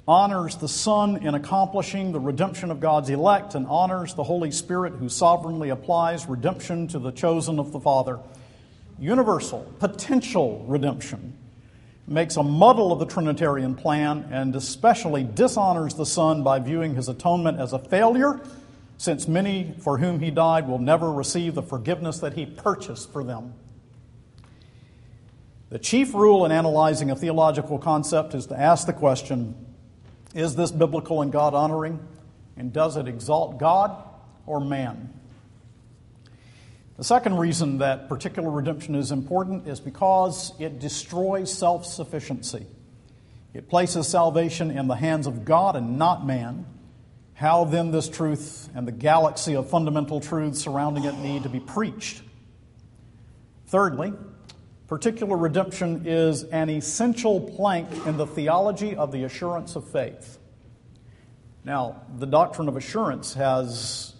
honors 0.07 0.57
the 0.57 0.69
Son 0.69 1.25
in 1.25 1.35
accomplishing 1.35 2.13
the 2.13 2.21
redemption 2.21 2.71
of 2.71 2.79
God's 2.79 3.09
elect, 3.09 3.55
and 3.55 3.67
honors 3.67 4.15
the 4.15 4.25
Holy 4.25 4.51
Spirit 4.51 4.95
who 4.95 5.09
sovereignly 5.09 5.71
applies 5.71 6.27
redemption 6.27 6.89
to 6.89 6.99
the 6.99 7.11
chosen 7.11 7.59
of 7.59 7.73
the 7.73 7.81
Father. 7.81 8.19
Universal, 8.99 9.61
potential 9.79 10.65
redemption 10.69 11.39
makes 12.07 12.37
a 12.37 12.43
muddle 12.43 12.93
of 12.93 12.99
the 12.99 13.07
Trinitarian 13.07 13.75
plan 13.75 14.29
and 14.31 14.55
especially 14.55 15.25
dishonors 15.25 15.95
the 15.95 16.05
Son 16.05 16.43
by 16.43 16.59
viewing 16.59 16.95
his 16.95 17.09
atonement 17.09 17.59
as 17.59 17.73
a 17.73 17.79
failure, 17.79 18.41
since 18.99 19.27
many 19.27 19.75
for 19.81 19.97
whom 19.99 20.21
he 20.21 20.31
died 20.31 20.69
will 20.69 20.79
never 20.79 21.11
receive 21.11 21.55
the 21.55 21.63
forgiveness 21.63 22.19
that 22.19 22.35
he 22.35 22.45
purchased 22.45 23.11
for 23.11 23.25
them. 23.25 23.55
The 25.73 25.79
chief 25.79 26.13
rule 26.13 26.45
in 26.45 26.53
analyzing 26.53 27.11
a 27.11 27.17
theological 27.17 27.79
concept 27.79 28.35
is 28.35 28.49
to 28.49 28.61
ask 28.61 28.87
the 28.87 28.93
question 28.93 29.55
is 30.35 30.55
this 30.55 30.71
biblical 30.71 31.23
and 31.23 31.33
God 31.33 31.55
honoring? 31.55 31.99
And 32.59 32.75
does 32.75 32.99
it 32.99 33.09
exalt 33.09 33.57
God 33.57 33.97
or 34.45 34.61
man? 34.61 35.19
The 36.99 37.05
second 37.05 37.39
reason 37.39 37.79
that 37.79 38.11
particular 38.11 38.51
redemption 38.51 38.95
is 38.95 39.13
important 39.13 39.67
is 39.67 39.81
because 39.81 40.53
it 40.59 40.79
destroys 40.79 41.51
self 41.51 41.87
sufficiency. 41.87 42.67
It 43.55 43.71
places 43.71 44.07
salvation 44.07 44.71
in 44.71 44.89
the 44.89 44.97
hands 44.97 45.27
of 45.27 45.47
God 45.47 45.75
and 45.75 45.97
not 45.97 46.27
man. 46.27 46.67
How 47.33 47.65
then 47.65 47.93
this 47.93 48.11
truth 48.11 48.69
and 48.75 48.87
the 48.87 48.93
galaxy 48.93 49.57
of 49.57 49.71
fundamental 49.71 50.21
truths 50.21 50.61
surrounding 50.61 51.05
it 51.05 51.17
need 51.17 51.45
to 51.45 51.49
be 51.49 51.61
preached? 51.61 52.21
Thirdly, 53.69 54.13
particular 54.93 55.39
redemption 55.39 56.03
is 56.05 56.43
an 56.45 56.69
essential 56.69 57.41
plank 57.41 57.89
in 58.05 58.19
the 58.19 58.27
theology 58.27 58.95
of 58.95 59.11
the 59.11 59.25
assurance 59.25 59.75
of 59.75 59.89
faith. 59.89 60.39
Now, 61.65 62.03
the 62.19 62.27
doctrine 62.27 62.69
of 62.69 62.77
assurance 62.77 63.33
has, 63.33 64.13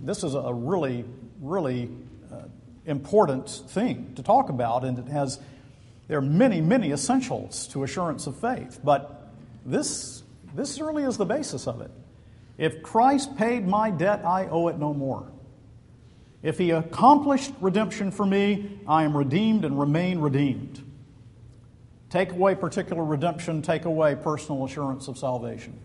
this 0.00 0.22
is 0.22 0.36
a 0.36 0.54
really 0.54 1.04
really 1.40 1.90
uh, 2.32 2.42
important 2.84 3.50
thing 3.50 4.12
to 4.14 4.22
talk 4.22 4.48
about, 4.48 4.84
and 4.84 4.96
it 4.96 5.08
has 5.08 5.40
there 6.06 6.18
are 6.18 6.22
many, 6.22 6.60
many 6.60 6.92
essentials 6.92 7.66
to 7.72 7.82
assurance 7.82 8.28
of 8.28 8.36
faith, 8.36 8.78
but 8.84 9.32
this 9.64 10.22
this 10.54 10.80
really 10.80 11.02
is 11.02 11.16
the 11.16 11.26
basis 11.26 11.66
of 11.66 11.80
it. 11.80 11.90
If 12.58 12.80
Christ 12.80 13.36
paid 13.36 13.66
my 13.66 13.90
debt, 13.90 14.24
I 14.24 14.46
owe 14.46 14.68
it 14.68 14.78
no 14.78 14.94
more. 14.94 15.32
If 16.46 16.58
he 16.58 16.70
accomplished 16.70 17.52
redemption 17.60 18.12
for 18.12 18.24
me, 18.24 18.78
I 18.86 19.02
am 19.02 19.16
redeemed 19.16 19.64
and 19.64 19.80
remain 19.80 20.20
redeemed. 20.20 20.80
Take 22.08 22.30
away 22.30 22.54
particular 22.54 23.04
redemption, 23.04 23.62
take 23.62 23.84
away 23.84 24.14
personal 24.14 24.64
assurance 24.64 25.08
of 25.08 25.18
salvation. 25.18 25.76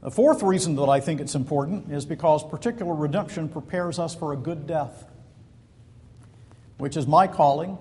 The 0.00 0.10
fourth 0.10 0.42
reason 0.42 0.76
that 0.76 0.88
I 0.88 1.00
think 1.00 1.20
it's 1.20 1.34
important 1.34 1.92
is 1.92 2.06
because 2.06 2.42
particular 2.42 2.94
redemption 2.94 3.50
prepares 3.50 3.98
us 3.98 4.14
for 4.14 4.32
a 4.32 4.36
good 4.36 4.66
death, 4.66 5.04
which 6.78 6.96
is 6.96 7.06
my 7.06 7.26
calling 7.26 7.76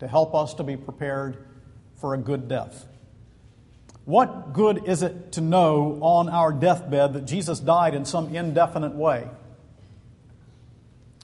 to 0.00 0.08
help 0.08 0.34
us 0.34 0.54
to 0.54 0.64
be 0.64 0.76
prepared 0.76 1.36
for 1.94 2.14
a 2.14 2.18
good 2.18 2.48
death. 2.48 2.88
What 4.04 4.52
good 4.52 4.88
is 4.88 5.04
it 5.04 5.30
to 5.34 5.40
know 5.40 6.00
on 6.00 6.28
our 6.28 6.50
deathbed 6.50 7.12
that 7.12 7.26
Jesus 7.26 7.60
died 7.60 7.94
in 7.94 8.04
some 8.04 8.34
indefinite 8.34 8.96
way? 8.96 9.28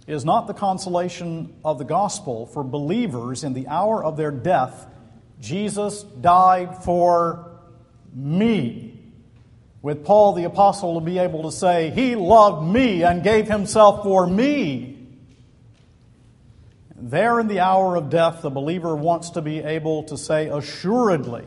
Is 0.07 0.25
not 0.25 0.49
the 0.49 0.55
consolation 0.55 1.55
of 1.65 1.79
the 1.79 1.85
gospel 1.85 2.47
for 2.47 2.65
believers 2.65 3.45
in 3.45 3.53
the 3.53 3.69
hour 3.69 4.03
of 4.03 4.17
their 4.17 4.33
death, 4.33 4.87
Jesus 5.41 6.03
died 6.03 6.83
for 6.85 7.61
me 8.13 8.99
with 9.83 10.05
Paul 10.05 10.33
the 10.33 10.45
Apostle 10.45 10.99
to 10.99 11.05
be 11.05 11.19
able 11.19 11.43
to 11.43 11.53
say, 11.53 11.91
He 11.91 12.15
loved 12.15 12.67
me 12.67 13.03
and 13.03 13.23
gave 13.23 13.49
Himself 13.49 14.05
for 14.05 14.27
me. 14.27 14.99
There 16.97 17.41
in 17.41 17.49
the 17.49 17.61
hour 17.61 17.97
of 17.97 18.11
death, 18.11 18.43
the 18.43 18.51
believer 18.51 18.95
wants 18.95 19.31
to 19.31 19.43
be 19.43 19.59
able 19.59 20.05
to 20.05 20.17
say, 20.17 20.49
assuredly, 20.49 21.45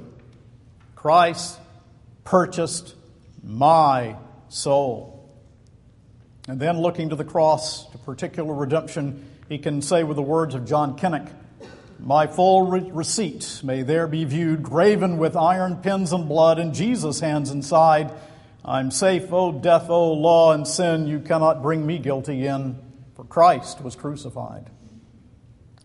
Christ 0.95 1.57
purchased 2.25 2.93
my 3.41 4.17
soul. 4.49 5.14
And 6.47 6.59
then 6.59 6.79
looking 6.79 7.09
to 7.09 7.15
the 7.15 7.23
cross, 7.23 7.89
to 7.91 7.97
particular 7.97 8.53
redemption, 8.53 9.25
he 9.49 9.57
can 9.57 9.81
say 9.81 10.03
with 10.03 10.15
the 10.15 10.21
words 10.21 10.53
of 10.53 10.65
John 10.65 10.97
Kinnock, 10.97 11.31
my 11.99 12.27
full 12.27 12.67
re- 12.67 12.91
receipt 12.91 13.61
may 13.63 13.81
there 13.81 14.07
be 14.07 14.25
viewed, 14.25 14.61
graven 14.61 15.17
with 15.17 15.35
iron 15.35 15.77
pins 15.77 16.11
and 16.11 16.27
blood 16.27 16.59
in 16.59 16.73
Jesus' 16.73 17.19
hands 17.19 17.49
inside. 17.49 18.11
I'm 18.63 18.91
safe, 18.91 19.31
O 19.31 19.51
death, 19.51 19.89
O 19.89 20.13
law 20.13 20.51
and 20.51 20.67
sin, 20.67 21.07
you 21.07 21.19
cannot 21.19 21.61
bring 21.61 21.85
me 21.85 21.97
guilty 21.97 22.45
in, 22.45 22.79
for 23.15 23.23
Christ 23.23 23.81
was 23.81 23.95
crucified. 23.95 24.69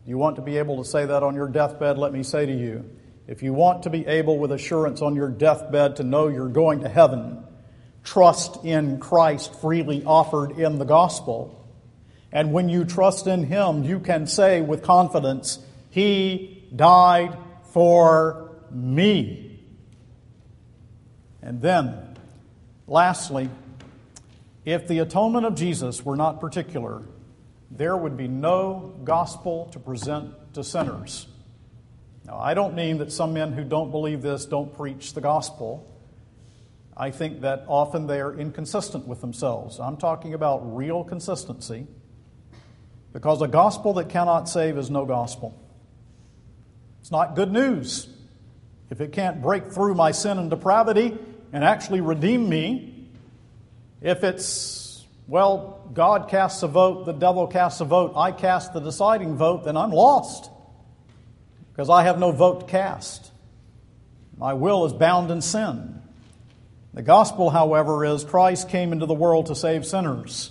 You 0.05 0.19
want 0.19 0.37
to 0.37 0.43
be 0.43 0.59
able 0.59 0.83
to 0.83 0.85
say 0.85 1.07
that 1.07 1.23
on 1.23 1.35
your 1.35 1.49
deathbed? 1.49 1.97
Let 1.97 2.13
me 2.13 2.23
say 2.23 2.45
to 2.45 2.53
you, 2.53 2.85
if 3.27 3.43
you 3.43 3.53
want 3.53 3.85
to 3.85 3.91
be 3.91 4.07
able 4.07 4.39
with 4.39 4.51
assurance 4.51 5.03
on 5.03 5.15
your 5.15 5.29
deathbed 5.29 5.97
to 5.97 6.03
know 6.03 6.29
you're 6.29 6.49
going 6.49 6.81
to 6.81 6.89
heaven, 6.89 7.45
trust 8.05 8.65
in 8.65 8.99
Christ 8.99 9.61
freely 9.61 10.05
offered 10.05 10.53
in 10.53 10.79
the 10.79 10.85
gospel. 10.85 11.57
And 12.33 12.53
when 12.53 12.69
you 12.69 12.85
trust 12.85 13.27
in 13.27 13.45
Him, 13.45 13.85
you 13.85 14.01
can 14.01 14.27
say 14.27 14.61
with 14.61 14.83
confidence, 14.83 15.59
he 15.91 16.69
died 16.75 17.37
for 17.73 18.53
me. 18.71 19.61
And 21.43 21.61
then, 21.61 22.17
lastly, 22.87 23.51
if 24.65 24.87
the 24.87 25.01
atonement 25.01 25.47
of 25.47 25.55
Jesus 25.55 26.05
were 26.05 26.17
not 26.17 26.41
particular, 26.41 27.03
there 27.71 27.97
would 27.97 28.17
be 28.17 28.29
no 28.29 28.95
gospel 29.05 29.69
to 29.73 29.79
present 29.79 30.55
to 30.55 30.63
sinners. 30.63 31.27
Now, 32.25 32.39
I 32.39 32.55
don't 32.55 32.75
mean 32.75 32.99
that 32.99 33.11
some 33.11 33.33
men 33.33 33.53
who 33.53 33.65
don't 33.65 33.91
believe 33.91 34.23
this 34.23 34.45
don't 34.45 34.77
preach 34.77 35.15
the 35.15 35.21
gospel. 35.21 35.87
I 37.01 37.11
think 37.11 37.41
that 37.41 37.65
often 37.67 38.07
they 38.07 38.21
are 38.21 38.39
inconsistent 38.39 39.09
with 39.09 39.23
themselves. 39.23 39.81
I'm 39.81 39.97
talking 39.97 40.35
about 40.35 40.77
real 40.77 41.03
consistency 41.03 41.87
because 43.15 43.41
a 43.41 43.49
gospel 43.49 43.95
that 43.95 44.11
cannot 44.11 44.51
save 44.51 44.77
is 44.77 44.91
no 44.91 45.07
gospel. 45.07 45.59
It's 47.01 47.11
not 47.11 47.37
good 47.37 47.51
news. 47.51 48.07
If 48.91 49.01
it 49.01 49.13
can't 49.13 49.41
break 49.41 49.73
through 49.73 49.95
my 49.95 50.11
sin 50.11 50.37
and 50.37 50.51
depravity 50.51 51.17
and 51.55 51.65
actually 51.65 52.03
redeem 52.03 52.47
me, 52.51 53.09
if 54.03 54.23
it's, 54.23 55.07
well, 55.27 55.91
God 55.95 56.29
casts 56.29 56.63
a 56.63 56.69
vote, 56.69 57.07
the 57.07 57.13
devil 57.13 57.47
casts 57.47 57.81
a 57.81 57.87
vote, 57.87 58.13
I 58.15 58.31
cast 58.31 58.75
the 58.75 58.81
deciding 58.81 59.37
vote, 59.37 59.65
then 59.65 59.79
I'm 59.79 59.91
lost 59.91 60.51
because 61.73 61.89
I 61.89 62.03
have 62.03 62.19
no 62.19 62.31
vote 62.31 62.61
to 62.61 62.67
cast. 62.67 63.33
My 64.37 64.53
will 64.53 64.85
is 64.85 64.93
bound 64.93 65.31
in 65.31 65.41
sin. 65.41 66.00
The 66.93 67.03
gospel, 67.03 67.51
however, 67.51 68.05
is 68.05 68.25
Christ 68.25 68.69
came 68.69 68.93
into 68.93 69.07
the 69.07 69.15
world 69.15 69.47
to 69.47 69.55
save 69.55 69.87
sinners. 69.87 70.51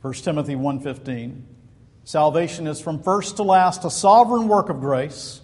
1 0.00 0.24
Timothy 0.24 0.54
1:15. 0.54 1.44
Salvation 2.04 2.66
is 2.66 2.80
from 2.80 3.02
first 3.02 3.36
to 3.36 3.42
last 3.42 3.84
a 3.84 3.90
sovereign 3.90 4.48
work 4.48 4.68
of 4.68 4.80
grace 4.80 5.42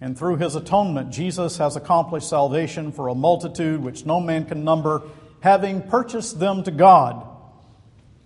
And 0.00 0.18
through 0.18 0.36
his 0.36 0.54
atonement, 0.54 1.12
Jesus 1.12 1.56
has 1.58 1.76
accomplished 1.76 2.28
salvation 2.28 2.92
for 2.92 3.08
a 3.08 3.14
multitude 3.14 3.82
which 3.82 4.04
no 4.04 4.20
man 4.20 4.44
can 4.44 4.62
number, 4.62 5.02
having 5.40 5.80
purchased 5.80 6.38
them 6.38 6.62
to 6.64 6.70
God. 6.70 7.26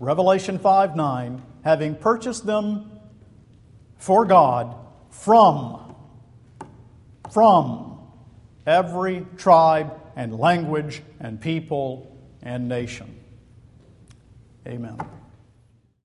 Revelation 0.01 0.59
5 0.59 0.97
9, 0.97 1.43
having 1.63 1.95
purchased 1.95 2.47
them 2.47 2.91
for 3.97 4.25
God 4.25 4.75
from, 5.11 5.95
from 7.31 8.01
every 8.67 9.27
tribe 9.37 9.98
and 10.19 10.37
language 10.37 11.01
and 11.21 11.41
people 11.41 12.15
and 12.43 12.69
nation. 12.69 13.21
Amen. 14.67 14.99